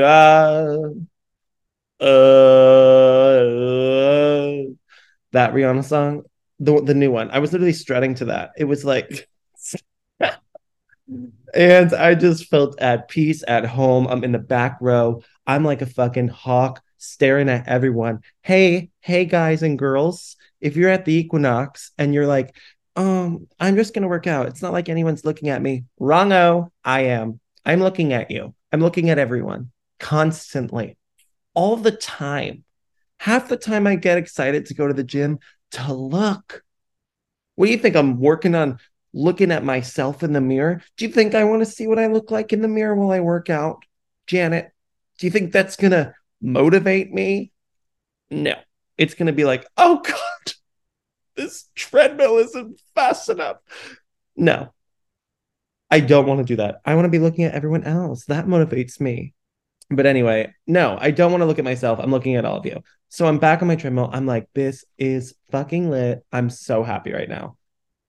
uh, 0.00 0.78
uh, 2.00 3.38
that 5.32 5.52
Rihanna 5.52 5.84
song, 5.84 6.22
the 6.60 6.80
the 6.82 6.94
new 6.94 7.10
one. 7.10 7.30
I 7.30 7.38
was 7.38 7.52
literally 7.52 7.72
strutting 7.72 8.14
to 8.16 8.26
that. 8.26 8.52
It 8.56 8.64
was 8.64 8.84
like, 8.84 9.28
and 11.54 11.92
I 11.92 12.14
just 12.14 12.46
felt 12.46 12.80
at 12.80 13.08
peace 13.08 13.44
at 13.46 13.64
home. 13.64 14.06
I'm 14.06 14.24
in 14.24 14.32
the 14.32 14.38
back 14.38 14.78
row. 14.80 15.22
I'm 15.46 15.64
like 15.64 15.82
a 15.82 15.86
fucking 15.86 16.28
hawk 16.28 16.82
staring 16.98 17.48
at 17.48 17.68
everyone. 17.68 18.20
Hey, 18.42 18.90
hey, 19.00 19.24
guys 19.24 19.62
and 19.62 19.78
girls. 19.78 20.36
If 20.60 20.76
you're 20.76 20.90
at 20.90 21.04
the 21.04 21.14
Equinox 21.14 21.92
and 21.96 22.12
you're 22.12 22.26
like, 22.26 22.54
um, 22.96 23.46
I'm 23.60 23.76
just 23.76 23.94
gonna 23.94 24.08
work 24.08 24.26
out. 24.26 24.48
It's 24.48 24.62
not 24.62 24.72
like 24.72 24.88
anyone's 24.88 25.24
looking 25.24 25.48
at 25.48 25.62
me. 25.62 25.84
Wrongo, 26.00 26.70
I 26.84 27.02
am. 27.02 27.40
I'm 27.64 27.80
looking 27.80 28.12
at 28.12 28.30
you. 28.30 28.54
I'm 28.72 28.80
looking 28.80 29.10
at 29.10 29.18
everyone 29.18 29.70
constantly, 30.00 30.96
all 31.54 31.76
the 31.76 31.92
time. 31.92 32.64
Half 33.20 33.48
the 33.48 33.56
time 33.56 33.86
I 33.86 33.96
get 33.96 34.18
excited 34.18 34.66
to 34.66 34.74
go 34.74 34.86
to 34.86 34.94
the 34.94 35.04
gym 35.04 35.38
to 35.72 35.92
look. 35.92 36.62
What 37.54 37.66
do 37.66 37.72
you 37.72 37.78
think? 37.78 37.96
I'm 37.96 38.20
working 38.20 38.54
on 38.54 38.78
looking 39.12 39.50
at 39.50 39.64
myself 39.64 40.22
in 40.22 40.32
the 40.32 40.40
mirror. 40.40 40.82
Do 40.96 41.06
you 41.06 41.10
think 41.12 41.34
I 41.34 41.44
want 41.44 41.60
to 41.60 41.70
see 41.70 41.86
what 41.86 41.98
I 41.98 42.06
look 42.06 42.30
like 42.30 42.52
in 42.52 42.62
the 42.62 42.68
mirror 42.68 42.94
while 42.94 43.10
I 43.10 43.20
work 43.20 43.50
out? 43.50 43.84
Janet, 44.26 44.70
do 45.18 45.26
you 45.26 45.30
think 45.30 45.52
that's 45.52 45.76
gonna 45.76 46.14
motivate 46.40 47.12
me? 47.12 47.52
No. 48.30 48.54
It's 48.96 49.14
gonna 49.14 49.32
be 49.32 49.44
like, 49.44 49.66
oh 49.76 50.02
God, 50.04 50.54
this 51.36 51.68
treadmill 51.74 52.38
isn't 52.38 52.80
fast 52.94 53.28
enough. 53.28 53.58
No, 54.36 54.72
I 55.90 56.00
don't 56.00 56.26
want 56.26 56.38
to 56.38 56.44
do 56.44 56.56
that. 56.56 56.80
I 56.84 56.94
want 56.94 57.06
to 57.06 57.10
be 57.10 57.18
looking 57.18 57.44
at 57.44 57.54
everyone 57.54 57.84
else. 57.84 58.26
That 58.26 58.46
motivates 58.46 59.00
me. 59.00 59.34
But 59.90 60.06
anyway, 60.06 60.54
no, 60.66 60.98
I 61.00 61.10
don't 61.10 61.32
want 61.32 61.42
to 61.42 61.46
look 61.46 61.58
at 61.58 61.64
myself. 61.64 61.98
I'm 61.98 62.10
looking 62.10 62.36
at 62.36 62.44
all 62.44 62.58
of 62.58 62.66
you. 62.66 62.82
So 63.08 63.26
I'm 63.26 63.38
back 63.38 63.62
on 63.62 63.68
my 63.68 63.76
treadmill. 63.76 64.10
I'm 64.12 64.26
like, 64.26 64.48
this 64.54 64.84
is 64.98 65.34
fucking 65.50 65.90
lit. 65.90 66.24
I'm 66.30 66.50
so 66.50 66.82
happy 66.82 67.12
right 67.12 67.28
now. 67.28 67.56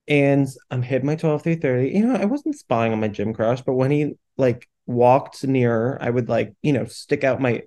And 0.08 0.48
I'm 0.70 0.82
hitting 0.82 1.06
my 1.06 1.16
12 1.16 1.42
330. 1.44 1.98
You 1.98 2.06
know, 2.06 2.16
I 2.16 2.26
wasn't 2.26 2.58
spying 2.58 2.92
on 2.92 3.00
my 3.00 3.08
gym 3.08 3.34
crush, 3.34 3.62
but 3.62 3.74
when 3.74 3.92
he 3.92 4.16
like 4.38 4.68
walked 4.88 5.46
nearer, 5.46 5.98
I 6.02 6.10
would 6.10 6.28
like, 6.28 6.54
you 6.62 6.74
know, 6.74 6.86
stick 6.86 7.24
out 7.24 7.40
my 7.40 7.64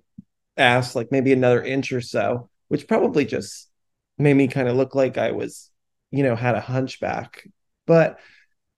ass 0.56 0.94
like 0.94 1.10
maybe 1.10 1.32
another 1.32 1.62
inch 1.62 1.92
or 1.92 2.00
so, 2.02 2.50
which 2.68 2.88
probably 2.88 3.24
just 3.24 3.70
made 4.18 4.34
me 4.34 4.48
kind 4.48 4.68
of 4.68 4.76
look 4.76 4.94
like 4.94 5.16
I 5.16 5.30
was, 5.32 5.70
you 6.10 6.22
know, 6.22 6.36
had 6.36 6.54
a 6.54 6.60
hunchback. 6.60 7.48
But 7.86 8.18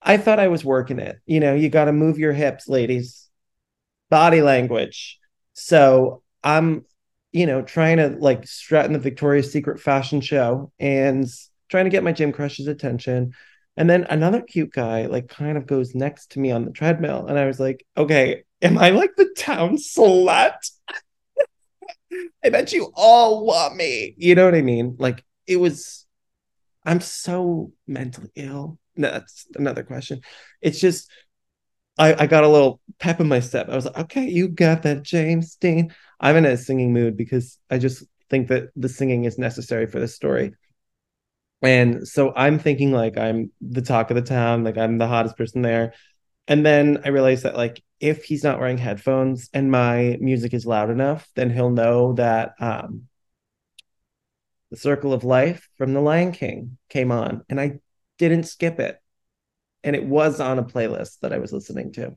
I 0.00 0.19
thought 0.19 0.38
I 0.38 0.49
was 0.49 0.64
working 0.64 0.99
it. 0.99 1.19
You 1.26 1.41
know, 1.41 1.55
you 1.55 1.71
got 1.71 1.87
to 1.87 1.93
move 1.93 2.19
your 2.19 2.33
hips, 2.33 2.69
ladies. 2.69 3.29
Body 4.11 4.43
language. 4.43 5.19
So 5.55 6.23
I'm, 6.43 6.85
you 7.33 7.47
know, 7.47 7.63
trying 7.63 7.97
to 7.97 8.09
like 8.09 8.47
strut 8.47 8.87
in 8.87 8.93
the 8.93 8.99
Victoria's 8.99 9.51
Secret 9.51 9.81
fashion 9.81 10.21
show 10.21 10.71
and 10.79 11.27
trying 11.69 11.85
to 11.85 11.91
get 11.91 12.05
my 12.05 12.13
gym 12.13 12.33
crush's 12.33 12.67
attention. 12.67 13.33
And 13.77 13.91
then 13.91 14.05
another 14.05 14.41
cute 14.41 14.73
guy, 14.73 15.07
like, 15.07 15.29
kind 15.29 15.57
of 15.59 15.67
goes 15.67 15.95
next 15.97 16.33
to 16.33 16.39
me 16.39 16.53
on 16.53 16.65
the 16.65 16.71
treadmill. 16.71 17.27
And 17.27 17.37
I 17.37 17.47
was 17.47 17.59
like, 17.59 17.85
okay, 17.97 18.45
am 18.63 18.79
I 18.79 18.91
like 18.91 19.17
the 19.17 19.35
town 19.37 19.79
slut? 19.79 20.55
I 22.45 22.51
bet 22.51 22.73
you 22.73 22.93
all 22.95 23.45
want 23.45 23.75
me. 23.75 24.15
You 24.17 24.37
know 24.37 24.45
what 24.45 24.55
I 24.55 24.63
mean? 24.63 24.95
Like, 25.01 25.25
it 25.49 25.57
was, 25.57 26.07
I'm 26.85 27.01
so 27.01 27.73
mentally 27.89 28.31
ill. 28.37 28.79
No, 28.95 29.11
that's 29.11 29.47
another 29.57 29.83
question. 29.83 30.21
It's 30.63 30.79
just, 30.79 31.11
I, 31.99 32.25
I 32.25 32.27
got 32.27 32.45
a 32.45 32.49
little 32.49 32.81
pep 32.99 33.21
in 33.21 33.29
my 33.29 33.41
step. 33.41 33.69
I 33.69 33.77
was 33.77 33.85
like, 33.85 33.99
okay, 33.99 34.29
you 34.29 34.49
got 34.49 34.83
that, 34.83 35.03
James 35.03 35.55
Dean. 35.57 35.95
I'm 36.21 36.37
in 36.37 36.45
a 36.45 36.57
singing 36.57 36.93
mood 36.93 37.17
because 37.17 37.59
I 37.71 37.79
just 37.79 38.05
think 38.31 38.49
that 38.49 38.69
the 38.75 38.89
singing 38.89 39.25
is 39.25 39.39
necessary 39.39 39.87
for 39.87 40.01
the 40.01 40.09
story. 40.09 40.55
And 41.63 42.07
so 42.07 42.33
I'm 42.35 42.59
thinking 42.59 42.93
like 42.93 43.17
I'm 43.17 43.51
the 43.61 43.83
talk 43.83 44.11
of 44.11 44.17
the 44.17 44.23
town, 44.23 44.65
like 44.65 44.77
I'm 44.77 44.99
the 44.99 45.07
hottest 45.07 45.37
person 45.37 45.63
there. 45.63 45.95
And 46.47 46.65
then 46.65 47.01
I 47.05 47.09
realized 47.09 47.45
that 47.45 47.57
like 47.57 47.83
if 48.01 48.25
he's 48.25 48.45
not 48.45 48.59
wearing 48.59 48.77
headphones 48.77 49.49
and 49.55 49.71
my 49.71 50.19
music 50.21 50.53
is 50.53 50.67
loud 50.67 50.91
enough, 50.91 51.29
then 51.37 51.51
he'll 51.51 51.71
know 51.71 52.13
that 52.15 52.55
um 52.61 53.09
the 54.71 54.77
circle 54.77 55.13
of 55.13 55.25
life 55.25 55.69
from 55.79 55.95
the 55.95 56.01
Lion 56.01 56.33
King 56.33 56.77
came 56.89 57.13
on 57.13 57.45
and 57.49 57.61
I 57.61 57.79
didn't 58.19 58.45
skip 58.45 58.79
it. 58.79 59.01
And 59.85 59.95
it 59.95 60.05
was 60.05 60.41
on 60.41 60.59
a 60.59 60.64
playlist 60.64 61.21
that 61.21 61.33
I 61.33 61.38
was 61.38 61.53
listening 61.53 61.93
to. 61.93 62.17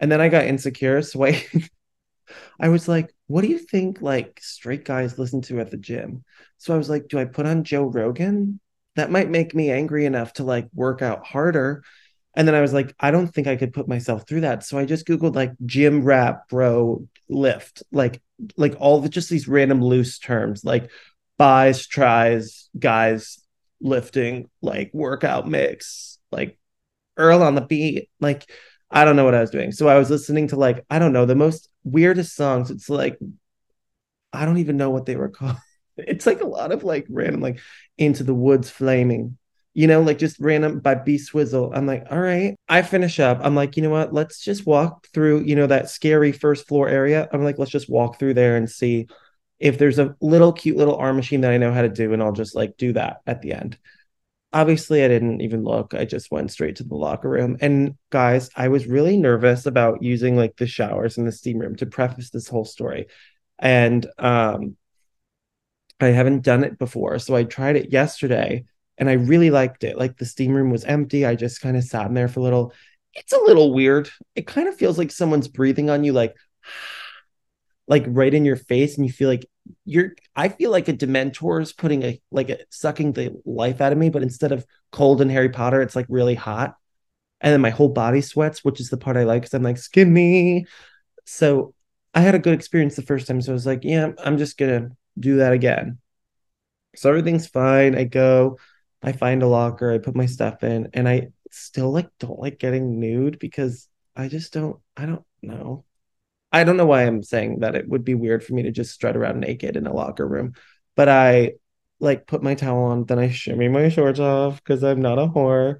And 0.00 0.10
then 0.10 0.20
I 0.20 0.28
got 0.28 0.46
insecure, 0.46 1.02
so 1.02 1.24
I 1.24 1.44
I 2.60 2.68
was 2.68 2.88
like, 2.88 3.14
what 3.26 3.42
do 3.42 3.48
you 3.48 3.58
think 3.58 4.00
like 4.00 4.40
straight 4.42 4.84
guys 4.84 5.18
listen 5.18 5.42
to 5.42 5.60
at 5.60 5.70
the 5.70 5.76
gym? 5.76 6.24
So 6.58 6.74
I 6.74 6.78
was 6.78 6.88
like, 6.88 7.08
do 7.08 7.18
I 7.18 7.24
put 7.24 7.46
on 7.46 7.64
Joe 7.64 7.84
Rogan? 7.84 8.60
That 8.96 9.10
might 9.10 9.28
make 9.28 9.54
me 9.54 9.70
angry 9.70 10.06
enough 10.06 10.34
to 10.34 10.44
like 10.44 10.68
work 10.72 11.02
out 11.02 11.26
harder. 11.26 11.84
And 12.36 12.48
then 12.48 12.54
I 12.54 12.60
was 12.60 12.72
like, 12.72 12.94
I 12.98 13.10
don't 13.10 13.28
think 13.28 13.46
I 13.46 13.56
could 13.56 13.72
put 13.72 13.88
myself 13.88 14.26
through 14.26 14.42
that. 14.42 14.64
So 14.64 14.78
I 14.78 14.84
just 14.84 15.06
Googled 15.06 15.34
like 15.34 15.52
gym 15.64 16.02
rap 16.02 16.48
bro 16.48 17.06
lift, 17.28 17.82
like 17.92 18.20
like 18.56 18.74
all 18.78 19.00
the 19.00 19.08
just 19.08 19.30
these 19.30 19.46
random 19.46 19.80
loose 19.80 20.18
terms 20.18 20.64
like 20.64 20.90
buys, 21.38 21.86
tries, 21.86 22.68
guys 22.78 23.40
lifting, 23.80 24.48
like 24.62 24.90
workout 24.92 25.48
mix, 25.48 26.18
like 26.34 26.58
Earl 27.16 27.42
on 27.42 27.54
the 27.54 27.60
beat. 27.60 28.10
Like 28.20 28.46
I 28.90 29.04
don't 29.04 29.16
know 29.16 29.24
what 29.24 29.34
I 29.34 29.40
was 29.40 29.50
doing. 29.50 29.72
So 29.72 29.88
I 29.88 29.98
was 29.98 30.08
listening 30.08 30.48
to 30.48 30.56
like, 30.56 30.84
I 30.88 31.00
don't 31.00 31.12
know, 31.12 31.26
the 31.26 31.34
most 31.34 31.68
weirdest 31.82 32.36
songs. 32.36 32.70
It's 32.70 32.88
like, 32.88 33.18
I 34.32 34.44
don't 34.44 34.58
even 34.58 34.76
know 34.76 34.90
what 34.90 35.04
they 35.04 35.16
were 35.16 35.28
called. 35.30 35.56
It's 35.96 36.26
like 36.26 36.40
a 36.40 36.46
lot 36.46 36.72
of 36.72 36.84
like 36.84 37.06
random, 37.08 37.40
like 37.40 37.58
Into 37.98 38.24
the 38.24 38.34
Woods 38.34 38.70
Flaming, 38.70 39.36
you 39.74 39.88
know, 39.88 40.00
like 40.00 40.18
just 40.18 40.38
random 40.38 40.78
by 40.78 40.94
B 40.94 41.18
Swizzle. 41.18 41.72
I'm 41.74 41.86
like, 41.86 42.06
all 42.10 42.20
right. 42.20 42.56
I 42.68 42.82
finish 42.82 43.18
up. 43.18 43.40
I'm 43.42 43.56
like, 43.56 43.76
you 43.76 43.82
know 43.82 43.90
what? 43.90 44.12
Let's 44.12 44.38
just 44.40 44.66
walk 44.66 45.08
through, 45.12 45.40
you 45.40 45.56
know, 45.56 45.66
that 45.66 45.90
scary 45.90 46.30
first 46.30 46.68
floor 46.68 46.88
area. 46.88 47.28
I'm 47.32 47.42
like, 47.42 47.58
let's 47.58 47.70
just 47.72 47.90
walk 47.90 48.18
through 48.18 48.34
there 48.34 48.56
and 48.56 48.70
see 48.70 49.08
if 49.58 49.78
there's 49.78 49.98
a 49.98 50.14
little 50.20 50.52
cute 50.52 50.76
little 50.76 50.96
arm 50.96 51.16
machine 51.16 51.40
that 51.40 51.52
I 51.52 51.58
know 51.58 51.72
how 51.72 51.82
to 51.82 51.88
do. 51.88 52.12
And 52.12 52.22
I'll 52.22 52.32
just 52.32 52.54
like 52.54 52.76
do 52.76 52.92
that 52.92 53.22
at 53.26 53.42
the 53.42 53.52
end 53.52 53.78
obviously 54.54 55.04
I 55.04 55.08
didn't 55.08 55.40
even 55.40 55.64
look. 55.64 55.92
I 55.92 56.04
just 56.04 56.30
went 56.30 56.52
straight 56.52 56.76
to 56.76 56.84
the 56.84 56.94
locker 56.94 57.28
room. 57.28 57.58
And 57.60 57.96
guys, 58.10 58.48
I 58.56 58.68
was 58.68 58.86
really 58.86 59.16
nervous 59.16 59.66
about 59.66 60.02
using 60.02 60.36
like 60.36 60.56
the 60.56 60.66
showers 60.66 61.18
in 61.18 61.26
the 61.26 61.32
steam 61.32 61.58
room 61.58 61.74
to 61.76 61.86
preface 61.86 62.30
this 62.30 62.48
whole 62.48 62.64
story. 62.64 63.08
And 63.58 64.06
um 64.18 64.76
I 66.00 66.06
haven't 66.06 66.42
done 66.42 66.64
it 66.64 66.78
before. 66.78 67.18
So 67.18 67.34
I 67.34 67.44
tried 67.44 67.76
it 67.76 67.92
yesterday 67.92 68.64
and 68.96 69.10
I 69.10 69.14
really 69.14 69.50
liked 69.50 69.84
it. 69.84 69.98
Like 69.98 70.16
the 70.16 70.24
steam 70.24 70.52
room 70.52 70.70
was 70.70 70.84
empty. 70.84 71.26
I 71.26 71.34
just 71.34 71.60
kind 71.60 71.76
of 71.76 71.84
sat 71.84 72.06
in 72.06 72.14
there 72.14 72.28
for 72.28 72.40
a 72.40 72.44
little. 72.44 72.72
It's 73.12 73.32
a 73.32 73.40
little 73.40 73.74
weird. 73.74 74.08
It 74.36 74.46
kind 74.46 74.68
of 74.68 74.76
feels 74.76 74.98
like 74.98 75.10
someone's 75.10 75.48
breathing 75.48 75.90
on 75.90 76.04
you 76.04 76.12
like 76.12 76.36
like 77.86 78.04
right 78.06 78.32
in 78.32 78.44
your 78.44 78.56
face 78.56 78.96
and 78.96 79.06
you 79.06 79.12
feel 79.12 79.28
like 79.28 79.46
you're 79.84 80.14
I 80.34 80.48
feel 80.48 80.70
like 80.70 80.88
a 80.88 80.92
Dementor 80.92 81.60
is 81.60 81.72
putting 81.72 82.02
a 82.02 82.20
like 82.30 82.50
a, 82.50 82.58
sucking 82.70 83.12
the 83.12 83.40
life 83.44 83.80
out 83.80 83.92
of 83.92 83.98
me, 83.98 84.10
but 84.10 84.22
instead 84.22 84.52
of 84.52 84.66
cold 84.90 85.20
in 85.20 85.30
Harry 85.30 85.48
Potter, 85.50 85.82
it's 85.82 85.96
like 85.96 86.06
really 86.08 86.34
hot. 86.34 86.76
And 87.40 87.52
then 87.52 87.60
my 87.60 87.70
whole 87.70 87.90
body 87.90 88.20
sweats, 88.20 88.64
which 88.64 88.80
is 88.80 88.88
the 88.88 88.96
part 88.96 89.16
I 89.16 89.24
like 89.24 89.42
because 89.42 89.54
I'm 89.54 89.62
like 89.62 89.78
skin 89.78 90.12
me. 90.12 90.66
So 91.26 91.74
I 92.14 92.20
had 92.20 92.34
a 92.34 92.38
good 92.38 92.54
experience 92.54 92.96
the 92.96 93.02
first 93.02 93.26
time. 93.26 93.40
So 93.40 93.52
I 93.52 93.54
was 93.54 93.66
like, 93.66 93.84
yeah, 93.84 94.12
I'm 94.22 94.38
just 94.38 94.56
gonna 94.56 94.90
do 95.18 95.36
that 95.36 95.52
again. 95.52 95.98
So 96.96 97.08
everything's 97.10 97.46
fine. 97.46 97.96
I 97.96 98.04
go, 98.04 98.58
I 99.02 99.12
find 99.12 99.42
a 99.42 99.48
locker, 99.48 99.92
I 99.92 99.98
put 99.98 100.14
my 100.14 100.26
stuff 100.26 100.62
in, 100.62 100.88
and 100.94 101.08
I 101.08 101.28
still 101.50 101.90
like 101.92 102.08
don't 102.18 102.38
like 102.38 102.58
getting 102.58 102.98
nude 102.98 103.38
because 103.38 103.88
I 104.16 104.28
just 104.28 104.52
don't 104.52 104.80
I 104.96 105.06
don't 105.06 105.24
know. 105.42 105.84
I 106.54 106.62
don't 106.62 106.76
know 106.76 106.86
why 106.86 107.02
I'm 107.02 107.24
saying 107.24 107.58
that 107.60 107.74
it 107.74 107.88
would 107.88 108.04
be 108.04 108.14
weird 108.14 108.44
for 108.44 108.54
me 108.54 108.62
to 108.62 108.70
just 108.70 108.92
strut 108.92 109.16
around 109.16 109.40
naked 109.40 109.76
in 109.76 109.88
a 109.88 109.92
locker 109.92 110.24
room, 110.24 110.54
but 110.94 111.08
I 111.08 111.54
like 111.98 112.28
put 112.28 112.44
my 112.44 112.54
towel 112.54 112.84
on, 112.84 113.06
then 113.06 113.18
I 113.18 113.28
shimmy 113.28 113.66
my 113.66 113.88
shorts 113.88 114.20
off 114.20 114.62
because 114.62 114.84
I'm 114.84 115.02
not 115.02 115.18
a 115.18 115.26
whore. 115.26 115.78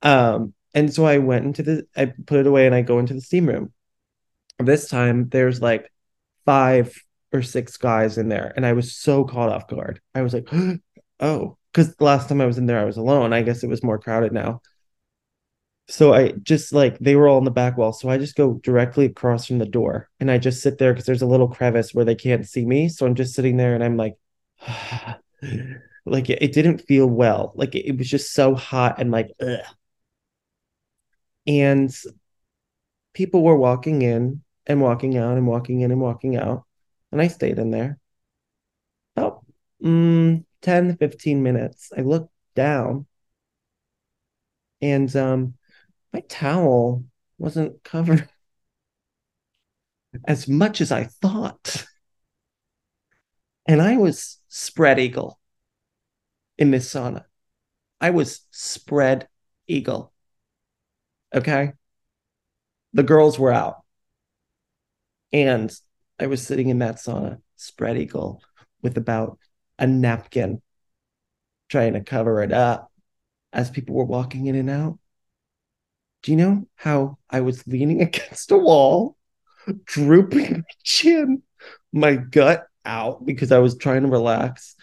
Um, 0.00 0.54
and 0.74 0.90
so 0.90 1.04
I 1.04 1.18
went 1.18 1.44
into 1.44 1.62
the, 1.62 1.86
I 1.94 2.06
put 2.06 2.40
it 2.40 2.46
away 2.46 2.64
and 2.64 2.74
I 2.74 2.80
go 2.80 2.98
into 2.98 3.12
the 3.12 3.20
steam 3.20 3.46
room. 3.46 3.74
This 4.58 4.88
time 4.88 5.28
there's 5.28 5.60
like 5.60 5.92
five 6.46 6.98
or 7.30 7.42
six 7.42 7.76
guys 7.76 8.16
in 8.16 8.30
there, 8.30 8.54
and 8.56 8.64
I 8.64 8.72
was 8.72 8.96
so 8.96 9.24
caught 9.24 9.50
off 9.50 9.68
guard. 9.68 10.00
I 10.14 10.22
was 10.22 10.32
like, 10.32 10.48
oh, 11.20 11.58
because 11.74 11.94
last 12.00 12.30
time 12.30 12.40
I 12.40 12.46
was 12.46 12.56
in 12.56 12.64
there, 12.64 12.80
I 12.80 12.86
was 12.86 12.96
alone. 12.96 13.34
I 13.34 13.42
guess 13.42 13.62
it 13.62 13.68
was 13.68 13.82
more 13.82 13.98
crowded 13.98 14.32
now 14.32 14.62
so 15.88 16.12
I 16.12 16.32
just 16.42 16.72
like 16.72 16.98
they 16.98 17.14
were 17.14 17.28
all 17.28 17.38
in 17.38 17.44
the 17.44 17.50
back 17.50 17.76
wall. 17.76 17.92
So 17.92 18.08
I 18.08 18.18
just 18.18 18.34
go 18.34 18.54
directly 18.54 19.06
across 19.06 19.46
from 19.46 19.58
the 19.58 19.66
door 19.66 20.08
and 20.18 20.30
I 20.30 20.38
just 20.38 20.62
sit 20.62 20.78
there 20.78 20.92
because 20.92 21.06
there's 21.06 21.22
a 21.22 21.26
little 21.26 21.48
crevice 21.48 21.94
where 21.94 22.04
they 22.04 22.16
can't 22.16 22.46
see 22.46 22.66
me. 22.66 22.88
So 22.88 23.06
I'm 23.06 23.14
just 23.14 23.34
sitting 23.34 23.56
there 23.56 23.74
and 23.74 23.84
I'm 23.84 23.96
like, 23.96 24.16
like 26.06 26.28
it, 26.30 26.52
didn't 26.52 26.78
feel 26.78 27.06
well. 27.06 27.52
Like 27.54 27.74
it, 27.76 27.86
it 27.86 27.98
was 27.98 28.08
just 28.08 28.32
so 28.32 28.54
hot 28.54 29.00
and 29.00 29.12
like, 29.12 29.30
ugh. 29.40 29.60
And 31.46 31.94
people 33.14 33.42
were 33.42 33.56
walking 33.56 34.02
in 34.02 34.42
and 34.66 34.80
walking 34.80 35.16
out 35.16 35.36
and 35.36 35.46
walking 35.46 35.80
in 35.82 35.92
and 35.92 36.00
walking 36.00 36.36
out. 36.36 36.64
And 37.12 37.20
I 37.20 37.28
stayed 37.28 37.58
in 37.58 37.70
there 37.70 37.98
about 39.16 39.44
mm, 39.82 40.44
10, 40.62 40.96
15 40.96 41.42
minutes. 41.42 41.92
I 41.96 42.00
looked 42.00 42.32
down 42.56 43.06
and 44.80 45.14
um 45.16 45.54
my 46.16 46.22
towel 46.28 47.04
wasn't 47.36 47.84
covered 47.84 48.26
as 50.26 50.48
much 50.48 50.80
as 50.80 50.90
I 50.90 51.04
thought. 51.04 51.84
And 53.66 53.82
I 53.82 53.98
was 53.98 54.38
spread 54.48 54.98
eagle 54.98 55.38
in 56.56 56.70
this 56.70 56.90
sauna. 56.90 57.24
I 58.00 58.10
was 58.10 58.46
spread 58.50 59.28
eagle. 59.68 60.14
Okay. 61.34 61.74
The 62.94 63.02
girls 63.02 63.38
were 63.38 63.52
out. 63.52 63.82
And 65.34 65.70
I 66.18 66.28
was 66.28 66.40
sitting 66.40 66.70
in 66.70 66.78
that 66.78 66.96
sauna, 66.96 67.42
spread 67.56 67.98
eagle, 67.98 68.42
with 68.80 68.96
about 68.96 69.38
a 69.78 69.86
napkin, 69.86 70.62
trying 71.68 71.92
to 71.92 72.00
cover 72.00 72.42
it 72.42 72.52
up 72.52 72.90
as 73.52 73.68
people 73.68 73.94
were 73.94 74.04
walking 74.04 74.46
in 74.46 74.54
and 74.54 74.70
out 74.70 74.98
do 76.26 76.32
you 76.32 76.38
know 76.38 76.66
how 76.74 77.18
I 77.30 77.40
was 77.40 77.64
leaning 77.68 78.02
against 78.02 78.50
a 78.50 78.58
wall, 78.58 79.16
drooping 79.84 80.52
my 80.52 80.74
chin, 80.82 81.42
my 81.92 82.16
gut 82.16 82.66
out 82.84 83.24
because 83.24 83.52
I 83.52 83.58
was 83.58 83.76
trying 83.76 84.02
to 84.02 84.08
relax, 84.08 84.74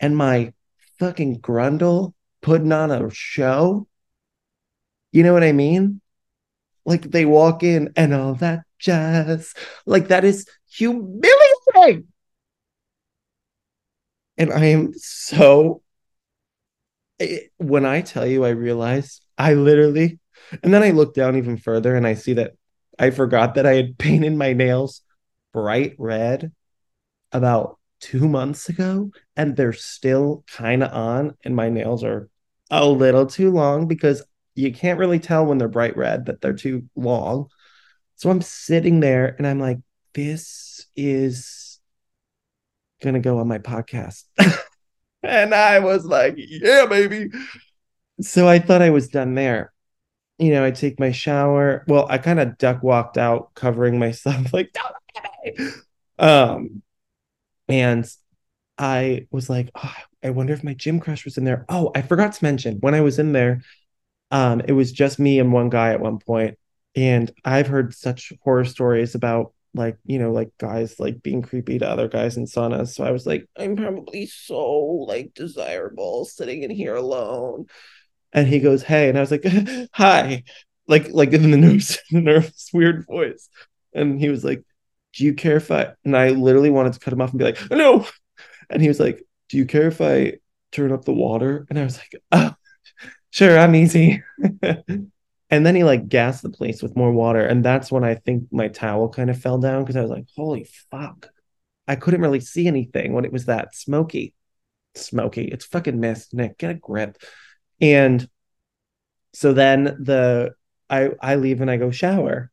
and 0.00 0.16
my 0.16 0.52
fucking 0.98 1.40
grundle 1.40 2.14
putting 2.42 2.72
on 2.72 2.90
a 2.90 3.08
show? 3.10 3.86
You 5.12 5.22
know 5.22 5.32
what 5.32 5.44
I 5.44 5.52
mean? 5.52 6.00
Like 6.84 7.02
they 7.02 7.24
walk 7.24 7.62
in 7.62 7.92
and 7.94 8.12
all 8.12 8.34
that 8.34 8.64
jazz. 8.80 9.54
Like 9.86 10.08
that 10.08 10.24
is 10.24 10.48
humiliating. 10.68 12.08
And 14.36 14.52
I 14.52 14.64
am 14.66 14.94
so. 14.96 15.82
Eh, 17.20 17.38
when 17.58 17.86
I 17.86 18.00
tell 18.00 18.26
you, 18.26 18.44
I 18.44 18.50
realize 18.50 19.20
I 19.36 19.54
literally 19.54 20.18
and 20.62 20.72
then 20.72 20.82
I 20.82 20.90
look 20.90 21.14
down 21.14 21.36
even 21.36 21.56
further 21.56 21.94
and 21.94 22.06
I 22.06 22.14
see 22.14 22.34
that 22.34 22.52
I 22.98 23.10
forgot 23.10 23.54
that 23.54 23.66
I 23.66 23.74
had 23.74 23.98
painted 23.98 24.34
my 24.34 24.52
nails 24.52 25.02
bright 25.52 25.94
red 25.98 26.52
about 27.32 27.78
two 28.00 28.28
months 28.28 28.68
ago 28.68 29.10
and 29.36 29.56
they're 29.56 29.72
still 29.72 30.44
kind 30.46 30.82
of 30.82 30.92
on 30.92 31.36
and 31.44 31.56
my 31.56 31.68
nails 31.68 32.04
are 32.04 32.28
a 32.70 32.86
little 32.86 33.26
too 33.26 33.50
long 33.50 33.86
because 33.86 34.22
you 34.54 34.72
can't 34.72 34.98
really 34.98 35.18
tell 35.18 35.46
when 35.46 35.58
they're 35.58 35.68
bright 35.68 35.96
red 35.96 36.26
that 36.26 36.40
they're 36.40 36.52
too 36.52 36.88
long. 36.96 37.48
So 38.16 38.30
I'm 38.30 38.42
sitting 38.42 39.00
there 39.00 39.34
and 39.38 39.46
I'm 39.46 39.60
like, 39.60 39.78
this 40.14 40.86
is 40.96 41.78
gonna 43.00 43.20
go 43.20 43.38
on 43.38 43.48
my 43.48 43.58
podcast. 43.58 44.24
and 45.22 45.54
I 45.54 45.78
was 45.78 46.04
like, 46.04 46.34
yeah, 46.36 46.86
baby. 46.86 47.30
so 48.20 48.48
I 48.48 48.58
thought 48.58 48.82
I 48.82 48.90
was 48.90 49.08
done 49.08 49.34
there. 49.34 49.72
You 50.38 50.52
know, 50.52 50.64
I 50.64 50.70
take 50.70 51.00
my 51.00 51.10
shower. 51.10 51.84
Well, 51.88 52.06
I 52.08 52.18
kind 52.18 52.38
of 52.40 52.58
duck 52.58 52.82
walked 52.82 53.18
out, 53.18 53.54
covering 53.54 53.98
myself, 54.00 54.52
like, 54.52 54.72
don't 54.72 54.86
look 54.86 55.24
at 55.24 55.74
um, 56.18 56.82
and 57.68 58.10
I 58.76 59.26
was 59.30 59.50
like, 59.50 59.70
oh, 59.74 59.94
I 60.22 60.30
wonder 60.30 60.52
if 60.52 60.64
my 60.64 60.74
gym 60.74 61.00
crush 61.00 61.24
was 61.24 61.38
in 61.38 61.44
there. 61.44 61.64
Oh, 61.68 61.90
I 61.94 62.02
forgot 62.02 62.32
to 62.34 62.44
mention 62.44 62.78
when 62.80 62.94
I 62.94 63.00
was 63.00 63.18
in 63.18 63.32
there, 63.32 63.62
um, 64.30 64.60
it 64.66 64.72
was 64.72 64.92
just 64.92 65.18
me 65.18 65.38
and 65.38 65.52
one 65.52 65.70
guy 65.70 65.92
at 65.92 66.00
one 66.00 66.18
point, 66.18 66.58
and 66.94 67.30
I've 67.44 67.68
heard 67.68 67.94
such 67.94 68.32
horror 68.42 68.64
stories 68.64 69.14
about 69.14 69.52
like 69.74 69.98
you 70.04 70.18
know 70.18 70.32
like 70.32 70.50
guys 70.58 70.98
like 70.98 71.22
being 71.22 71.42
creepy 71.42 71.78
to 71.78 71.88
other 71.88 72.08
guys 72.08 72.36
in 72.36 72.46
saunas. 72.46 72.88
So 72.94 73.04
I 73.04 73.10
was 73.10 73.26
like, 73.26 73.46
I'm 73.56 73.76
probably 73.76 74.26
so 74.26 74.60
like 75.06 75.34
desirable 75.34 76.24
sitting 76.24 76.62
in 76.62 76.70
here 76.70 76.96
alone. 76.96 77.66
And 78.32 78.46
he 78.46 78.60
goes, 78.60 78.82
Hey, 78.82 79.08
and 79.08 79.16
I 79.18 79.20
was 79.20 79.30
like, 79.30 79.44
Hi, 79.92 80.44
like 80.86 81.08
like 81.10 81.32
in 81.32 81.50
the 81.50 81.56
nervous, 81.56 81.98
nervous 82.12 82.70
weird 82.72 83.06
voice. 83.06 83.48
And 83.94 84.20
he 84.20 84.28
was 84.28 84.44
like, 84.44 84.62
Do 85.14 85.24
you 85.24 85.34
care 85.34 85.56
if 85.56 85.70
I? 85.70 85.92
And 86.04 86.16
I 86.16 86.30
literally 86.30 86.70
wanted 86.70 86.94
to 86.94 87.00
cut 87.00 87.12
him 87.12 87.20
off 87.20 87.30
and 87.30 87.38
be 87.38 87.44
like, 87.44 87.70
No. 87.70 88.06
And 88.70 88.82
he 88.82 88.88
was 88.88 89.00
like, 89.00 89.22
Do 89.48 89.56
you 89.56 89.64
care 89.64 89.86
if 89.88 90.00
I 90.02 90.34
turn 90.72 90.92
up 90.92 91.06
the 91.06 91.12
water? 91.12 91.66
And 91.70 91.78
I 91.78 91.84
was 91.84 91.96
like, 91.98 92.22
Oh, 92.32 92.54
sure, 93.30 93.58
I'm 93.58 93.74
easy. 93.74 94.22
and 94.62 95.66
then 95.66 95.74
he 95.74 95.84
like 95.84 96.08
gassed 96.08 96.42
the 96.42 96.50
place 96.50 96.82
with 96.82 96.96
more 96.96 97.12
water. 97.12 97.40
And 97.46 97.64
that's 97.64 97.90
when 97.90 98.04
I 98.04 98.16
think 98.16 98.44
my 98.52 98.68
towel 98.68 99.08
kind 99.08 99.30
of 99.30 99.40
fell 99.40 99.58
down 99.58 99.82
because 99.84 99.96
I 99.96 100.02
was 100.02 100.10
like, 100.10 100.26
Holy 100.36 100.68
fuck. 100.90 101.30
I 101.86 101.96
couldn't 101.96 102.20
really 102.20 102.40
see 102.40 102.66
anything 102.66 103.14
when 103.14 103.24
it 103.24 103.32
was 103.32 103.46
that 103.46 103.74
smoky. 103.74 104.34
Smoky. 104.94 105.44
It's 105.44 105.64
fucking 105.64 105.98
mist, 105.98 106.34
Nick. 106.34 106.58
Get 106.58 106.70
a 106.70 106.74
grip. 106.74 107.16
And 107.80 108.28
so 109.32 109.52
then 109.52 109.84
the 109.84 110.54
I 110.90 111.10
I 111.20 111.36
leave 111.36 111.60
and 111.60 111.70
I 111.70 111.76
go 111.76 111.90
shower. 111.90 112.50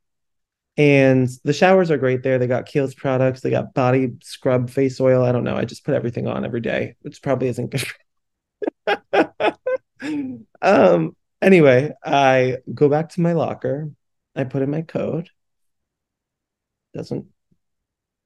And 0.78 1.30
the 1.46 1.54
showers 1.54 1.90
are 1.90 1.98
great 1.98 2.22
there. 2.22 2.38
They 2.38 2.48
got 2.48 2.66
Kiehl's 2.66 2.94
products, 2.96 3.42
they 3.42 3.50
got 3.50 3.74
body 3.74 4.14
scrub, 4.22 4.70
face 4.70 5.00
oil. 5.00 5.24
I 5.24 5.32
don't 5.32 5.46
know. 5.46 5.56
I 5.56 5.66
just 5.66 5.86
put 5.86 5.94
everything 5.96 6.28
on 6.28 6.46
every 6.46 6.60
day, 6.62 6.96
which 7.02 7.22
probably 7.22 7.48
isn't 7.48 7.72
good. 7.72 7.86
um 10.62 11.16
anyway, 11.42 11.94
I 12.04 12.58
go 12.74 12.90
back 12.90 13.10
to 13.10 13.22
my 13.22 13.34
locker. 13.34 13.90
I 14.36 14.44
put 14.44 14.62
in 14.62 14.70
my 14.70 14.82
code. 14.82 15.30
Doesn't 16.94 17.28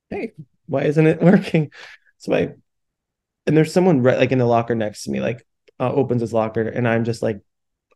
hey, 0.09 0.33
why 0.67 0.83
isn't 0.83 1.07
it 1.07 1.21
working? 1.21 1.71
So 2.17 2.33
I 2.33 2.53
and 3.47 3.57
there's 3.57 3.73
someone 3.73 4.01
right 4.03 4.17
like 4.17 4.31
in 4.31 4.39
the 4.39 4.45
locker 4.45 4.75
next 4.75 5.03
to 5.03 5.11
me, 5.11 5.21
like 5.21 5.45
uh, 5.79 5.91
opens 5.91 6.21
his 6.21 6.33
locker, 6.33 6.62
and 6.62 6.88
I'm 6.88 7.03
just 7.03 7.21
like 7.21 7.41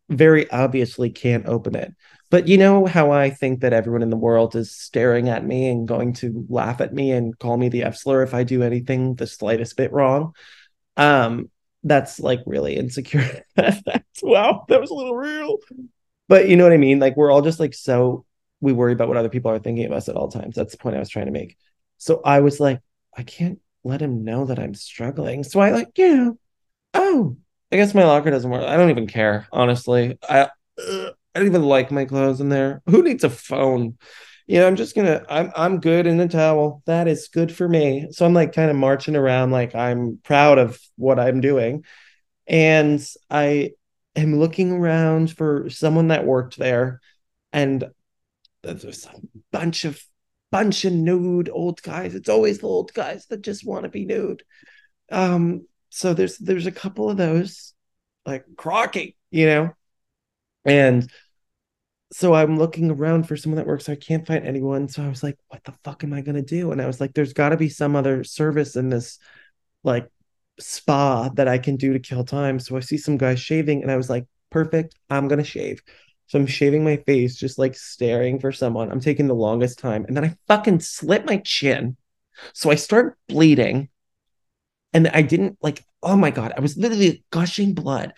very 0.09 0.49
obviously 0.51 1.09
can't 1.09 1.47
open 1.47 1.75
it. 1.75 1.93
But 2.29 2.47
you 2.47 2.57
know 2.57 2.85
how 2.85 3.11
I 3.11 3.29
think 3.29 3.61
that 3.61 3.73
everyone 3.73 4.01
in 4.01 4.09
the 4.09 4.17
world 4.17 4.55
is 4.55 4.71
staring 4.71 5.29
at 5.29 5.45
me 5.45 5.69
and 5.69 5.87
going 5.87 6.13
to 6.15 6.45
laugh 6.49 6.81
at 6.81 6.93
me 6.93 7.11
and 7.11 7.37
call 7.37 7.57
me 7.57 7.69
the 7.69 7.83
F 7.83 7.95
slur 7.95 8.23
if 8.23 8.33
I 8.33 8.43
do 8.43 8.63
anything 8.63 9.15
the 9.15 9.27
slightest 9.27 9.77
bit 9.77 9.91
wrong. 9.91 10.33
Um, 10.97 11.49
that's 11.83 12.19
like 12.19 12.39
really 12.45 12.75
insecure. 12.75 13.43
wow, 14.23 14.65
that 14.67 14.81
was 14.81 14.89
a 14.89 14.95
little 14.95 15.15
real. 15.15 15.57
But 16.27 16.49
you 16.49 16.55
know 16.55 16.63
what 16.63 16.73
I 16.73 16.77
mean? 16.77 16.99
Like 16.99 17.15
we're 17.17 17.31
all 17.31 17.41
just 17.41 17.59
like 17.59 17.73
so 17.73 18.25
we 18.61 18.71
worry 18.71 18.93
about 18.93 19.09
what 19.09 19.17
other 19.17 19.29
people 19.29 19.51
are 19.51 19.59
thinking 19.59 19.85
of 19.85 19.91
us 19.91 20.07
at 20.07 20.15
all 20.15 20.31
times. 20.31 20.55
That's 20.55 20.71
the 20.71 20.77
point 20.77 20.95
I 20.95 20.99
was 20.99 21.09
trying 21.09 21.25
to 21.25 21.31
make. 21.31 21.57
So 21.97 22.21
I 22.23 22.39
was 22.39 22.59
like, 22.59 22.79
I 23.15 23.23
can't 23.23 23.59
let 23.83 24.01
him 24.01 24.23
know 24.23 24.45
that 24.45 24.57
I'm 24.57 24.73
struggling. 24.73 25.43
So 25.43 25.59
I 25.59 25.71
like, 25.71 25.97
you 25.97 26.15
know, 26.15 26.37
oh, 26.93 27.37
I 27.73 27.75
guess 27.75 27.95
my 27.95 28.03
locker 28.05 28.29
doesn't 28.29 28.51
work. 28.51 28.61
I 28.61 28.77
don't 28.77 28.91
even 28.91 29.07
care, 29.07 29.47
honestly. 29.51 30.19
I 30.29 30.41
uh, 30.41 30.49
I 30.77 31.39
don't 31.39 31.47
even 31.47 31.63
like 31.63 31.89
my 31.89 32.05
clothes 32.05 32.39
in 32.39 32.49
there. 32.49 32.83
Who 32.85 33.01
needs 33.01 33.23
a 33.23 33.31
phone? 33.31 33.97
You 34.45 34.59
know, 34.59 34.67
I'm 34.67 34.75
just 34.75 34.95
gonna. 34.95 35.25
I'm 35.27 35.51
I'm 35.55 35.79
good 35.79 36.05
in 36.05 36.17
the 36.17 36.27
towel. 36.27 36.83
That 36.85 37.07
is 37.07 37.29
good 37.29 37.51
for 37.51 37.67
me. 37.67 38.09
So 38.11 38.27
I'm 38.27 38.33
like 38.35 38.53
kind 38.53 38.69
of 38.69 38.77
marching 38.77 39.15
around, 39.15 39.49
like 39.49 39.73
I'm 39.73 40.19
proud 40.23 40.59
of 40.59 40.79
what 40.97 41.19
I'm 41.19 41.41
doing, 41.41 41.83
and 42.45 43.03
I 43.31 43.71
am 44.15 44.39
looking 44.39 44.71
around 44.71 45.35
for 45.35 45.67
someone 45.71 46.09
that 46.09 46.27
worked 46.27 46.59
there, 46.59 47.01
and 47.51 47.89
there's 48.61 49.07
a 49.07 49.13
bunch 49.51 49.83
of 49.85 49.99
bunch 50.51 50.85
of 50.85 50.93
nude 50.93 51.49
old 51.51 51.81
guys. 51.81 52.13
It's 52.13 52.29
always 52.29 52.59
the 52.59 52.67
old 52.67 52.93
guys 52.93 53.25
that 53.31 53.41
just 53.41 53.65
want 53.65 53.85
to 53.85 53.89
be 53.89 54.05
nude. 54.05 54.43
Um, 55.11 55.65
so 55.95 56.13
there's 56.15 56.37
there's 56.39 56.65
a 56.65 56.71
couple 56.71 57.09
of 57.09 57.17
those 57.17 57.73
like 58.25 58.45
crocky 58.57 59.15
you 59.33 59.47
know? 59.47 59.71
And 60.63 61.09
so 62.13 62.33
i'm 62.33 62.57
looking 62.57 62.91
around 62.91 63.27
for 63.27 63.35
someone 63.35 63.57
that 63.57 63.67
works 63.67 63.89
i 63.89 63.95
can't 63.95 64.25
find 64.25 64.45
anyone. 64.45 64.87
So 64.87 65.03
i 65.03 65.09
was 65.09 65.23
like 65.23 65.37
what 65.49 65.63
the 65.63 65.73
fuck 65.83 66.03
am 66.03 66.13
i 66.13 66.21
going 66.21 66.35
to 66.35 66.41
do? 66.41 66.71
And 66.71 66.81
i 66.81 66.87
was 66.87 67.01
like 67.01 67.13
there's 67.13 67.33
got 67.33 67.49
to 67.49 67.57
be 67.57 67.69
some 67.69 67.95
other 67.95 68.23
service 68.23 68.75
in 68.75 68.89
this 68.89 69.19
like 69.83 70.09
spa 70.59 71.29
that 71.29 71.47
i 71.47 71.57
can 71.57 71.75
do 71.75 71.93
to 71.93 71.99
kill 71.99 72.23
time. 72.23 72.59
So 72.59 72.77
i 72.77 72.79
see 72.79 72.97
some 72.97 73.17
guy 73.17 73.35
shaving 73.35 73.81
and 73.81 73.91
i 73.91 73.97
was 73.97 74.09
like 74.09 74.25
perfect. 74.49 74.95
I'm 75.09 75.27
going 75.27 75.39
to 75.39 75.45
shave. 75.45 75.81
So 76.27 76.39
i'm 76.39 76.47
shaving 76.47 76.83
my 76.83 76.97
face 76.97 77.35
just 77.35 77.59
like 77.59 77.75
staring 77.75 78.39
for 78.39 78.51
someone. 78.51 78.91
I'm 78.91 78.99
taking 78.99 79.27
the 79.27 79.35
longest 79.35 79.79
time 79.79 80.05
and 80.05 80.15
then 80.15 80.25
i 80.25 80.35
fucking 80.47 80.79
slit 80.79 81.25
my 81.25 81.37
chin. 81.37 81.97
So 82.53 82.71
i 82.71 82.75
start 82.75 83.17
bleeding 83.27 83.89
and 84.93 85.07
I 85.07 85.21
didn't 85.21 85.57
like, 85.61 85.83
oh 86.01 86.15
my 86.15 86.31
God, 86.31 86.53
I 86.55 86.61
was 86.61 86.77
literally 86.77 87.23
gushing 87.31 87.73
blood. 87.73 88.13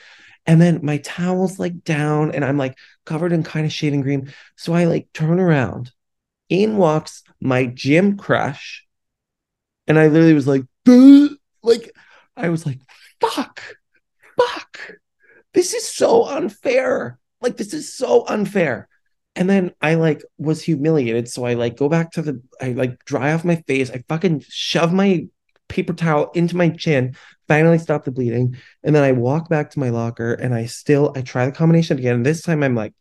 And 0.45 0.61
then 0.61 0.81
my 0.83 0.97
towel's 0.97 1.57
like 1.57 1.83
down 1.83 2.31
and 2.31 2.45
I'm 2.45 2.57
like 2.57 2.77
covered 3.05 3.31
in 3.31 3.43
kind 3.43 3.65
of 3.65 3.73
shaving 3.73 4.03
cream. 4.03 4.31
So 4.55 4.73
I 4.73 4.85
like 4.85 5.11
turn 5.13 5.39
around. 5.39 5.91
In 6.49 6.77
walks 6.77 7.23
my 7.41 7.65
gym 7.65 8.17
crush. 8.17 8.85
And 9.87 9.97
I 9.97 10.07
literally 10.07 10.33
was 10.33 10.47
like, 10.47 10.63
Duh! 10.83 11.29
like, 11.63 11.91
I 12.37 12.49
was 12.49 12.65
like, 12.65 12.79
fuck, 13.19 13.61
fuck. 14.37 14.79
This 15.53 15.73
is 15.73 15.87
so 15.87 16.27
unfair. 16.27 17.17
Like, 17.41 17.57
this 17.57 17.73
is 17.73 17.93
so 17.93 18.25
unfair. 18.27 18.87
And 19.35 19.49
then 19.49 19.71
I 19.81 19.95
like 19.95 20.23
was 20.37 20.61
humiliated. 20.61 21.27
So 21.27 21.45
I 21.45 21.55
like 21.55 21.77
go 21.77 21.89
back 21.89 22.11
to 22.11 22.21
the, 22.21 22.41
I 22.61 22.69
like 22.69 23.03
dry 23.05 23.33
off 23.33 23.45
my 23.45 23.57
face. 23.67 23.89
I 23.89 24.03
fucking 24.07 24.43
shove 24.47 24.93
my 24.93 25.27
paper 25.67 25.93
towel 25.93 26.31
into 26.35 26.55
my 26.55 26.69
chin, 26.69 27.15
finally 27.47 27.77
stop 27.77 28.05
the 28.05 28.11
bleeding. 28.11 28.55
And 28.83 28.95
then 28.95 29.03
I 29.03 29.11
walk 29.11 29.49
back 29.49 29.71
to 29.71 29.79
my 29.79 29.89
locker 29.89 30.33
and 30.33 30.53
I 30.53 30.65
still 30.65 31.13
I 31.15 31.21
try 31.21 31.45
the 31.45 31.51
combination 31.51 31.97
again. 31.97 32.23
This 32.23 32.41
time 32.41 32.63
I'm 32.63 32.75
like 32.75 32.93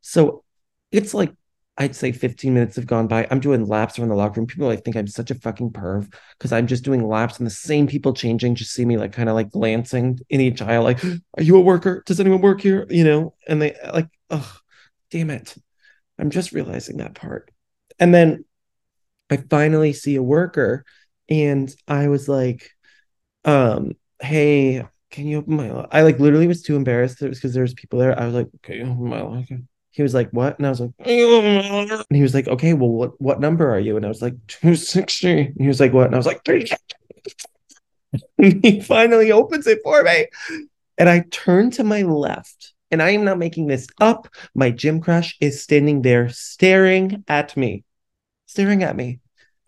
so 0.00 0.44
it's 0.90 1.14
like 1.14 1.32
I'd 1.80 1.96
say 1.96 2.12
15 2.12 2.52
minutes 2.52 2.76
have 2.76 2.86
gone 2.86 3.06
by. 3.06 3.26
I'm 3.30 3.40
doing 3.40 3.64
laps 3.64 3.98
around 3.98 4.10
the 4.10 4.14
locker 4.14 4.38
room. 4.38 4.46
People 4.46 4.66
like 4.66 4.84
think 4.84 4.96
I'm 4.96 5.06
such 5.06 5.30
a 5.30 5.34
fucking 5.34 5.70
perv 5.70 6.12
because 6.38 6.52
I'm 6.52 6.66
just 6.66 6.84
doing 6.84 7.06
laps 7.06 7.38
and 7.38 7.46
the 7.46 7.50
same 7.50 7.86
people 7.86 8.12
changing 8.12 8.54
just 8.54 8.72
see 8.72 8.84
me 8.84 8.98
like 8.98 9.12
kind 9.12 9.30
of 9.30 9.34
like 9.34 9.50
glancing 9.50 10.18
in 10.28 10.42
each 10.42 10.60
aisle, 10.60 10.82
like, 10.82 11.02
are 11.04 11.42
you 11.42 11.56
a 11.56 11.60
worker? 11.60 12.02
Does 12.04 12.20
anyone 12.20 12.42
work 12.42 12.60
here? 12.60 12.86
You 12.90 13.04
know, 13.04 13.34
and 13.48 13.62
they 13.62 13.76
like, 13.94 14.08
oh, 14.28 14.58
damn 15.10 15.30
it. 15.30 15.54
I'm 16.18 16.28
just 16.28 16.52
realizing 16.52 16.98
that 16.98 17.14
part. 17.14 17.50
And 17.98 18.14
then 18.14 18.44
I 19.30 19.38
finally 19.38 19.94
see 19.94 20.16
a 20.16 20.22
worker 20.22 20.84
and 21.30 21.74
I 21.88 22.08
was 22.08 22.28
like, 22.28 22.70
um, 23.44 23.92
hey, 24.20 24.84
can 25.10 25.26
you 25.26 25.38
open 25.38 25.56
my 25.56 25.70
I 25.90 26.02
like 26.02 26.18
literally 26.18 26.46
was 26.46 26.62
too 26.62 26.76
embarrassed 26.76 27.22
It 27.22 27.28
was 27.28 27.38
because 27.38 27.54
there 27.54 27.62
was 27.62 27.74
people 27.74 27.98
there. 27.98 28.18
I 28.18 28.26
was 28.26 28.34
like, 28.34 28.48
okay, 28.56 28.82
open 28.82 29.08
my 29.08 29.22
locker. 29.22 29.60
He 29.92 30.02
was 30.02 30.14
like, 30.14 30.30
what? 30.30 30.56
And 30.58 30.66
I 30.66 30.70
was 30.70 30.80
like, 30.80 30.90
and 30.98 32.04
he 32.16 32.22
was 32.22 32.34
like, 32.34 32.46
okay, 32.48 32.74
well, 32.74 32.90
what 32.90 33.20
what 33.20 33.40
number 33.40 33.68
are 33.72 33.78
you? 33.78 33.96
And 33.96 34.04
I 34.04 34.08
was 34.08 34.22
like, 34.22 34.34
260. 34.46 35.40
And 35.40 35.60
he 35.60 35.68
was 35.68 35.80
like, 35.80 35.92
what? 35.92 36.06
And 36.06 36.14
I 36.14 36.18
was 36.18 36.26
like, 36.26 36.42
and 38.38 38.64
he 38.64 38.80
finally 38.80 39.32
opens 39.32 39.66
it 39.66 39.80
for 39.82 40.02
me. 40.02 40.26
And 40.98 41.08
I 41.08 41.24
turn 41.30 41.70
to 41.72 41.84
my 41.84 42.02
left, 42.02 42.74
and 42.90 43.02
I 43.02 43.10
am 43.10 43.24
not 43.24 43.38
making 43.38 43.66
this 43.66 43.86
up. 44.00 44.28
My 44.54 44.70
gym 44.70 45.00
crush 45.00 45.36
is 45.40 45.62
standing 45.62 46.02
there 46.02 46.28
staring 46.28 47.24
at 47.26 47.56
me, 47.56 47.84
staring 48.46 48.82
at 48.82 48.96
me. 48.96 49.20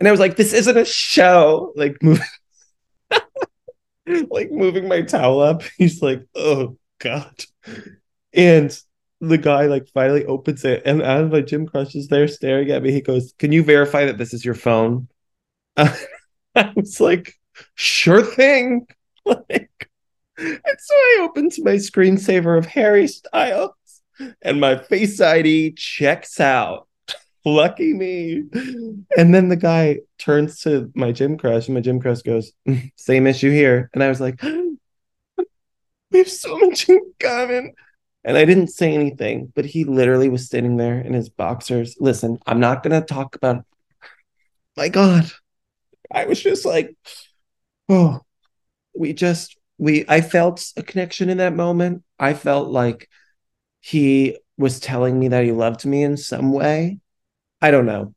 And 0.03 0.09
I 0.09 0.11
was 0.11 0.19
like, 0.19 0.35
this 0.35 0.53
isn't 0.53 0.77
a 0.77 0.85
show. 0.85 1.73
Like 1.77 2.03
moving 2.03 2.27
like 4.31 4.51
moving 4.51 4.89
my 4.89 5.03
towel 5.03 5.41
up. 5.41 5.63
He's 5.79 6.03
like, 6.03 6.27
oh 6.35 6.77
God. 6.99 7.45
And 8.33 8.77
the 9.21 9.39
guy 9.39 9.67
like 9.67 9.87
finally 9.95 10.25
opens 10.25 10.65
it 10.65 10.83
and 10.85 11.03
out 11.03 11.23
of 11.23 11.31
my 11.31 11.41
gym 11.41 11.69
crush 11.69 11.95
is 11.95 12.09
there 12.09 12.27
staring 12.27 12.73
at 12.73 12.83
me, 12.83 12.91
he 12.91 13.01
goes, 13.01 13.33
Can 13.39 13.53
you 13.53 13.63
verify 13.63 14.07
that 14.07 14.19
this 14.19 14.35
is 14.35 14.45
your 14.45 14.57
phone? 14.57 15.07
Uh, 15.77 15.97
I 16.57 16.73
was 16.75 17.01
like, 17.01 17.39
sure 17.77 18.25
thing. 18.25 18.89
Like 19.25 19.89
and 20.37 20.79
so 20.81 20.95
I 20.97 21.19
opened 21.21 21.53
my 21.59 21.77
screensaver 21.77 22.59
of 22.59 22.67
Harry 22.67 23.07
Styles 23.07 23.71
and 24.43 24.61
my 24.61 24.79
face 24.79 25.21
ID 25.21 25.75
checks 25.75 26.41
out 26.41 26.89
lucky 27.45 27.93
me. 27.93 28.45
And 29.17 29.35
then 29.35 29.49
the 29.49 29.57
guy 29.57 30.01
turns 30.19 30.61
to 30.63 30.91
my 30.95 31.13
gym 31.13 31.37
crush, 31.37 31.67
and 31.67 31.75
my 31.75 31.81
gym 31.81 32.01
crush 32.01 32.23
goes, 32.23 32.53
Same 32.97 33.27
issue 33.27 33.51
here. 33.51 33.91
And 33.93 34.03
I 34.03 34.09
was 34.09 34.21
like, 34.21 34.43
we 36.11 36.19
have 36.19 36.29
so 36.29 36.59
much 36.59 36.89
in 36.89 37.01
common. 37.19 37.75
And 38.25 38.37
I 38.37 38.45
didn't 38.45 38.69
say 38.69 38.95
anything, 38.95 39.53
but 39.55 39.65
he 39.65 39.85
literally 39.85 40.29
was 40.29 40.49
sitting 40.49 40.77
there 40.77 41.01
in 41.01 41.13
his 41.13 41.29
boxers. 41.29 41.97
Listen, 41.99 42.39
I'm 42.47 42.61
not 42.61 42.83
going 42.83 43.01
to 43.01 43.05
talk 43.05 43.35
about, 43.35 43.65
my 44.77 44.89
God. 44.89 45.31
I 46.11 46.27
was 46.27 46.41
just 46.41 46.65
like, 46.65 46.95
oh, 47.89 48.21
we 48.95 49.13
just, 49.13 49.57
we, 49.79 50.05
I 50.09 50.21
felt 50.21 50.65
a 50.77 50.83
connection 50.83 51.31
in 51.31 51.39
that 51.39 51.55
moment. 51.55 52.05
I 52.19 52.35
felt 52.35 52.69
like 52.69 53.09
he 53.81 54.39
was 54.57 54.79
telling 54.79 55.19
me 55.19 55.29
that 55.29 55.45
he 55.45 55.51
loved 55.51 55.85
me 55.85 56.05
in 56.05 56.17
some 56.17 56.53
way. 56.53 57.01
I 57.63 57.71
don't 57.71 57.87
know. 57.87 58.13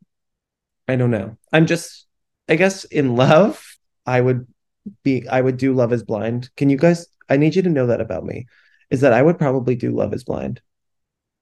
I 0.88 0.96
don't 0.96 1.12
know. 1.12 1.38
I'm 1.54 1.68
just, 1.68 2.08
I 2.50 2.56
guess 2.56 2.84
in 2.86 3.16
love, 3.16 3.64
I 4.06 4.20
would 4.20 4.48
be, 5.04 5.28
I 5.30 5.40
would 5.40 5.58
do 5.58 5.74
Love 5.74 5.94
is 5.94 6.04
Blind. 6.04 6.50
Can 6.58 6.70
you 6.70 6.78
guys, 6.78 7.08
I 7.30 7.38
need 7.38 7.56
you 7.56 7.62
to 7.62 7.70
know 7.70 7.88
that 7.88 8.02
about 8.02 8.26
me 8.26 8.48
is 8.90 9.02
that 9.02 9.14
I 9.14 9.22
would 9.22 9.38
probably 9.38 9.76
do 9.76 9.92
Love 9.92 10.14
is 10.14 10.24
Blind 10.24 10.62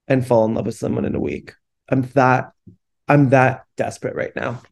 and 0.06 0.26
fall 0.26 0.44
in 0.44 0.54
love 0.54 0.66
with 0.66 0.76
someone 0.76 1.06
in 1.06 1.14
a 1.14 1.20
week. 1.20 1.54
I'm 1.88 2.02
that, 2.14 2.52
I'm 3.08 3.30
that 3.30 3.64
desperate 3.76 4.14
right 4.14 4.34
now. 4.36 4.62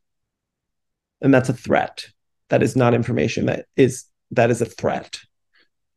And 1.23 1.33
that's 1.33 1.49
a 1.49 1.55
threat. 1.55 2.07
That 2.51 2.63
is 2.63 2.77
not 2.77 2.95
information 2.95 3.47
that 3.47 3.67
is, 3.77 4.05
that 4.33 4.51
is 4.51 4.61
a 4.61 4.67
threat. 4.67 5.21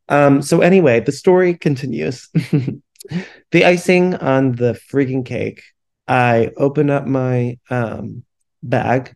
Um, 0.08 0.42
so 0.42 0.62
anyway, 0.62 1.02
the 1.02 1.12
story 1.12 1.56
continues. 1.56 2.30
the 3.52 3.66
icing 3.66 4.16
on 4.16 4.54
the 4.54 4.80
freaking 4.92 5.26
cake. 5.26 5.64
I 6.08 6.52
open 6.58 6.90
up 6.90 7.06
my 7.08 7.58
um, 7.70 8.24
bag. 8.62 9.16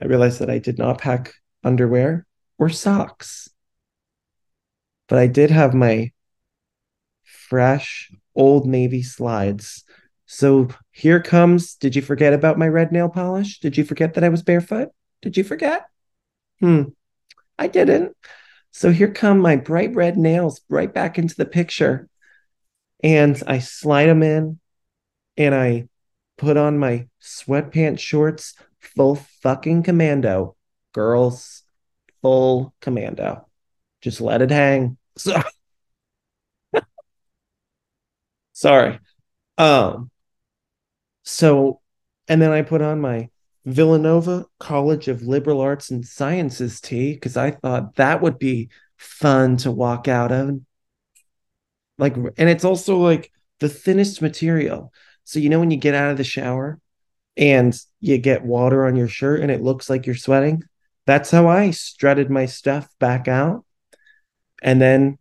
I 0.00 0.06
realized 0.06 0.40
that 0.40 0.50
I 0.50 0.58
did 0.58 0.78
not 0.78 1.00
pack 1.00 1.34
underwear 1.62 2.26
or 2.58 2.68
socks, 2.68 3.48
but 5.08 5.18
I 5.18 5.26
did 5.26 5.50
have 5.50 5.74
my 5.74 6.12
fresh 7.24 8.10
old 8.34 8.66
navy 8.66 9.02
slides. 9.02 9.84
So 10.26 10.68
here 10.90 11.20
comes. 11.20 11.74
Did 11.74 11.94
you 11.94 12.02
forget 12.02 12.32
about 12.32 12.58
my 12.58 12.68
red 12.68 12.92
nail 12.92 13.08
polish? 13.08 13.60
Did 13.60 13.76
you 13.76 13.84
forget 13.84 14.14
that 14.14 14.24
I 14.24 14.28
was 14.28 14.42
barefoot? 14.42 14.88
Did 15.22 15.36
you 15.36 15.44
forget? 15.44 15.86
Hmm, 16.60 16.84
I 17.58 17.66
didn't. 17.66 18.16
So 18.70 18.90
here 18.90 19.12
come 19.12 19.38
my 19.38 19.56
bright 19.56 19.94
red 19.94 20.16
nails 20.16 20.60
right 20.68 20.92
back 20.92 21.18
into 21.18 21.36
the 21.36 21.44
picture 21.44 22.08
and 23.02 23.40
I 23.46 23.58
slide 23.60 24.06
them 24.06 24.22
in 24.22 24.58
and 25.36 25.54
I 25.54 25.88
put 26.36 26.56
on 26.56 26.78
my 26.78 27.08
sweatpants 27.22 28.00
shorts, 28.00 28.54
full 28.80 29.16
fucking 29.42 29.82
commando. 29.82 30.56
Girls, 30.92 31.62
full 32.22 32.74
commando. 32.80 33.46
Just 34.00 34.20
let 34.20 34.42
it 34.42 34.50
hang. 34.50 34.96
So 35.16 35.42
sorry. 38.52 38.98
Um 39.58 40.10
so 41.22 41.80
and 42.28 42.40
then 42.40 42.52
I 42.52 42.62
put 42.62 42.82
on 42.82 43.00
my 43.00 43.28
Villanova 43.64 44.46
College 44.58 45.08
of 45.08 45.22
Liberal 45.22 45.60
Arts 45.60 45.90
and 45.90 46.04
Sciences 46.04 46.80
tee 46.80 47.14
because 47.14 47.36
I 47.36 47.52
thought 47.52 47.96
that 47.96 48.20
would 48.20 48.38
be 48.38 48.68
fun 48.96 49.56
to 49.58 49.70
walk 49.70 50.06
out 50.06 50.32
of 50.32 50.60
like 51.98 52.16
and 52.16 52.48
it's 52.48 52.64
also 52.64 52.98
like 52.98 53.30
the 53.60 53.68
thinnest 53.68 54.20
material 54.20 54.92
so 55.24 55.38
you 55.38 55.48
know 55.48 55.60
when 55.60 55.70
you 55.70 55.76
get 55.76 55.94
out 55.94 56.10
of 56.10 56.16
the 56.16 56.24
shower 56.24 56.78
and 57.36 57.78
you 58.00 58.18
get 58.18 58.44
water 58.44 58.86
on 58.86 58.96
your 58.96 59.08
shirt 59.08 59.40
and 59.40 59.50
it 59.50 59.62
looks 59.62 59.90
like 59.90 60.06
you're 60.06 60.14
sweating 60.14 60.62
that's 61.06 61.30
how 61.30 61.48
i 61.48 61.70
strutted 61.70 62.30
my 62.30 62.46
stuff 62.46 62.88
back 62.98 63.28
out. 63.28 63.64
And 64.62 64.80
then 64.80 65.18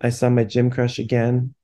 i 0.00 0.10
saw 0.10 0.28
my 0.28 0.44
gym 0.44 0.70
crush 0.70 0.98
again 0.98 1.54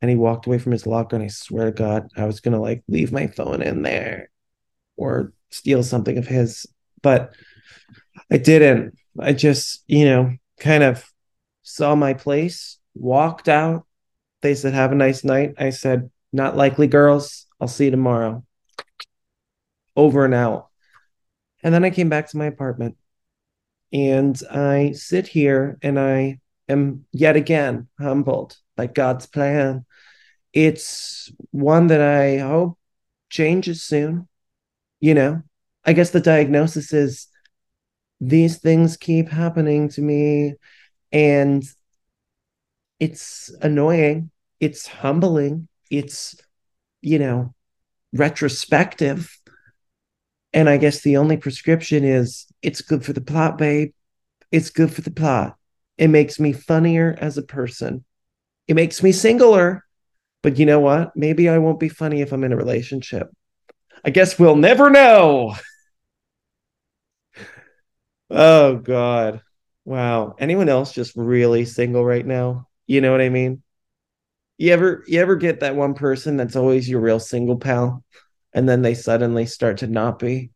and 0.00 0.10
he 0.10 0.16
walked 0.16 0.46
away 0.46 0.58
from 0.58 0.72
his 0.72 0.86
locker 0.86 1.16
and 1.16 1.24
i 1.24 1.28
swear 1.28 1.66
to 1.66 1.72
god 1.72 2.08
i 2.16 2.24
was 2.24 2.40
gonna 2.40 2.60
like 2.60 2.82
leave 2.88 3.12
my 3.12 3.26
phone 3.26 3.62
in 3.62 3.82
there 3.82 4.30
or 4.96 5.32
steal 5.50 5.82
something 5.82 6.18
of 6.18 6.26
his. 6.26 6.66
But 7.02 7.34
i 8.30 8.38
didn't. 8.38 8.96
I 9.18 9.32
just 9.32 9.84
you 9.86 10.04
know 10.04 10.36
kind 10.58 10.82
of 10.82 11.04
saw 11.62 11.94
my 11.94 12.14
place 12.14 12.78
walked 12.94 13.48
out. 13.48 13.86
They 14.42 14.54
said, 14.54 14.74
Have 14.74 14.92
a 14.92 14.96
nice 14.96 15.24
night. 15.24 15.54
I 15.58 15.70
said, 15.70 16.10
Not 16.32 16.56
likely, 16.56 16.86
girls. 16.86 17.46
I'll 17.60 17.68
see 17.68 17.86
you 17.86 17.90
tomorrow. 17.90 18.44
Over 19.94 20.24
and 20.24 20.34
out. 20.34 20.68
And 21.62 21.72
then 21.72 21.84
I 21.84 21.90
came 21.90 22.08
back 22.08 22.28
to 22.30 22.36
my 22.36 22.46
apartment 22.46 22.96
and 23.92 24.40
I 24.50 24.92
sit 24.92 25.28
here 25.28 25.78
and 25.82 25.98
I 25.98 26.40
am 26.68 27.04
yet 27.12 27.36
again 27.36 27.88
humbled 28.00 28.56
by 28.76 28.86
God's 28.86 29.26
plan. 29.26 29.84
It's 30.52 31.30
one 31.50 31.88
that 31.88 32.00
I 32.00 32.38
hope 32.38 32.78
changes 33.30 33.82
soon. 33.82 34.28
You 35.00 35.14
know, 35.14 35.42
I 35.84 35.92
guess 35.92 36.10
the 36.10 36.20
diagnosis 36.20 36.92
is 36.92 37.28
these 38.20 38.58
things 38.58 38.96
keep 38.96 39.28
happening 39.28 39.88
to 39.90 40.00
me 40.00 40.54
and 41.10 41.64
it's 43.00 43.52
annoying 43.60 44.30
it's 44.60 44.86
humbling 44.86 45.66
it's 45.92 46.34
you 47.02 47.18
know 47.20 47.54
retrospective. 48.12 49.38
And 50.54 50.68
i 50.68 50.76
guess 50.76 51.00
the 51.00 51.16
only 51.16 51.36
prescription 51.36 52.04
is 52.04 52.46
it's 52.62 52.80
good 52.80 53.04
for 53.04 53.12
the 53.12 53.20
plot 53.20 53.58
babe. 53.58 53.92
It's 54.50 54.70
good 54.70 54.92
for 54.92 55.02
the 55.02 55.10
plot. 55.10 55.56
It 55.96 56.08
makes 56.08 56.40
me 56.40 56.52
funnier 56.52 57.16
as 57.20 57.38
a 57.38 57.42
person. 57.42 58.04
It 58.66 58.74
makes 58.74 59.02
me 59.02 59.12
singler. 59.12 59.82
But 60.42 60.58
you 60.58 60.66
know 60.66 60.80
what? 60.80 61.16
Maybe 61.16 61.48
i 61.48 61.58
won't 61.58 61.78
be 61.78 61.88
funny 61.88 62.20
if 62.22 62.32
i'm 62.32 62.44
in 62.44 62.52
a 62.52 62.56
relationship. 62.56 63.30
I 64.04 64.10
guess 64.10 64.38
we'll 64.38 64.56
never 64.56 64.90
know. 64.90 65.54
Oh 68.34 68.76
god. 68.76 69.42
Wow. 69.84 70.36
Anyone 70.38 70.70
else 70.70 70.92
just 70.92 71.14
really 71.16 71.66
single 71.66 72.02
right 72.02 72.24
now? 72.24 72.66
You 72.86 73.02
know 73.02 73.12
what 73.12 73.20
i 73.20 73.28
mean 73.28 73.61
you 74.58 74.72
ever 74.72 75.04
you 75.06 75.20
ever 75.20 75.36
get 75.36 75.60
that 75.60 75.76
one 75.76 75.94
person 75.94 76.36
that's 76.36 76.56
always 76.56 76.88
your 76.88 77.00
real 77.00 77.20
single 77.20 77.58
pal 77.58 78.04
and 78.52 78.68
then 78.68 78.82
they 78.82 78.94
suddenly 78.94 79.46
start 79.46 79.78
to 79.78 79.86
not 79.86 80.18
be? 80.18 80.50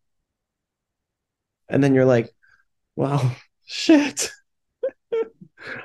And 1.69 1.83
then 1.83 1.95
you're 1.95 2.05
like 2.05 2.31
well 2.95 3.35
shit. 3.67 4.31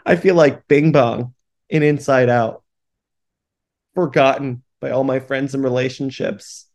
I 0.06 0.16
feel 0.16 0.36
like 0.36 0.68
bing 0.68 0.92
bong 0.92 1.34
in 1.70 1.84
inside 1.84 2.30
out. 2.30 2.64
Forgotten 3.96 4.64
by 4.80 4.92
all 4.92 5.04
my 5.04 5.20
friends 5.20 5.54
and 5.54 5.64
relationships. 5.64 6.68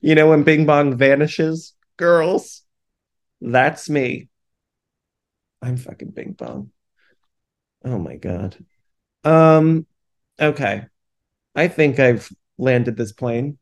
You 0.00 0.14
know 0.14 0.28
when 0.28 0.42
bing 0.42 0.66
bong 0.66 0.96
vanishes? 0.96 1.74
Girls 1.96 2.62
that's 3.42 3.90
me. 3.90 4.28
I'm 5.60 5.76
fucking 5.76 6.10
bing 6.10 6.32
bong. 6.32 6.70
Oh 7.84 7.98
my 7.98 8.16
god. 8.16 8.56
Um 9.24 9.86
Okay. 10.40 10.86
I 11.54 11.68
think 11.68 11.98
I've 11.98 12.30
landed 12.58 12.96
this 12.96 13.12
plane. 13.12 13.58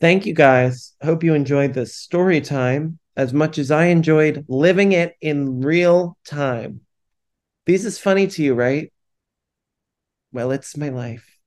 Thank 0.00 0.24
you 0.24 0.32
guys. 0.32 0.94
Hope 1.02 1.22
you 1.22 1.34
enjoyed 1.34 1.74
this 1.74 1.94
story 1.94 2.40
time 2.40 2.98
as 3.16 3.32
much 3.34 3.58
as 3.58 3.70
I 3.70 3.86
enjoyed 3.86 4.46
living 4.48 4.92
it 4.92 5.14
in 5.20 5.60
real 5.60 6.16
time. 6.24 6.80
This 7.66 7.84
is 7.84 7.98
funny 7.98 8.26
to 8.28 8.42
you, 8.42 8.54
right? 8.54 8.92
Well, 10.32 10.52
it's 10.52 10.76
my 10.76 10.88
life, 10.88 11.38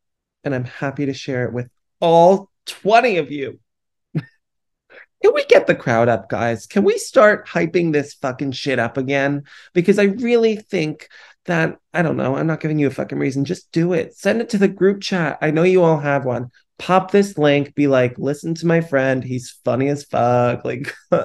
and 0.43 0.54
I'm 0.54 0.65
happy 0.65 1.06
to 1.08 1.13
share 1.13 1.45
it 1.45 1.54
with 1.54 1.69
all 1.99 2.52
20 2.65 3.17
of 3.17 3.32
you. 3.32 3.60
Can 4.13 5.34
we 5.34 5.45
get 5.45 5.65
the 5.65 5.73
crowd 5.73 6.10
up, 6.10 6.30
guys? 6.30 6.67
Can 6.67 6.84
we 6.84 6.97
start 6.97 7.47
hyping 7.47 7.91
this 7.91 8.13
fucking 8.13 8.52
shit 8.52 8.78
up 8.78 8.97
again? 8.97 9.43
Because 9.73 9.97
I 9.97 10.04
really 10.04 10.58
think 10.58 11.08
that 11.45 11.77
I 11.93 12.01
don't 12.01 12.17
know. 12.17 12.36
I'm 12.36 12.47
not 12.47 12.62
giving 12.62 12.79
you 12.79 12.88
a 12.88 12.91
fucking 12.91 13.19
reason. 13.19 13.45
Just 13.45 13.71
do 13.71 13.93
it. 13.93 14.15
Send 14.15 14.41
it 14.41 14.49
to 14.49 14.58
the 14.58 14.67
group 14.67 15.01
chat. 15.01 15.38
I 15.41 15.51
know 15.51 15.63
you 15.63 15.84
all 15.84 15.99
have 15.99 16.25
one. 16.25 16.51
Pop 16.79 17.12
this 17.12 17.38
link. 17.38 17.75
Be 17.75 17.88
like, 17.88 18.17
listen 18.17 18.56
to 18.56 18.67
my 18.67 18.82
friend. 18.82 19.23
He's 19.23 19.60
funny 19.63 19.89
as 19.89 20.03
fuck. 20.03 20.65
Like, 20.65 20.93
you 21.12 21.19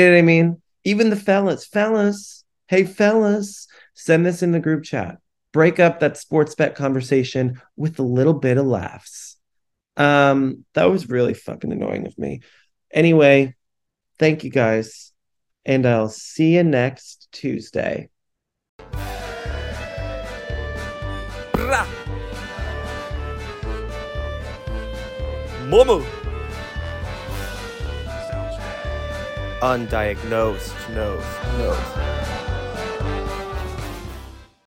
know 0.00 0.10
what 0.10 0.18
I 0.18 0.22
mean? 0.22 0.60
Even 0.84 1.10
the 1.10 1.16
fellas, 1.16 1.66
fellas, 1.66 2.44
hey 2.68 2.84
fellas, 2.84 3.66
send 3.94 4.24
this 4.24 4.42
in 4.42 4.52
the 4.52 4.60
group 4.60 4.84
chat. 4.84 5.18
Break 5.52 5.80
up 5.80 6.00
that 6.00 6.16
sports 6.16 6.54
bet 6.54 6.74
conversation 6.74 7.60
with 7.76 7.98
a 7.98 8.02
little 8.02 8.34
bit 8.34 8.58
of 8.58 8.66
laughs. 8.66 9.36
Um, 9.96 10.64
that 10.74 10.90
was 10.90 11.08
really 11.08 11.34
fucking 11.34 11.72
annoying 11.72 12.06
of 12.06 12.16
me. 12.16 12.42
Anyway, 12.92 13.56
thank 14.18 14.44
you 14.44 14.50
guys, 14.50 15.12
and 15.64 15.84
I'll 15.84 16.08
see 16.08 16.54
you 16.54 16.62
next 16.62 17.28
Tuesday. 17.32 18.08
Momo. 25.68 26.02
Undiagnosed 29.60 30.72
nose, 30.94 31.28
nose. 31.58 32.17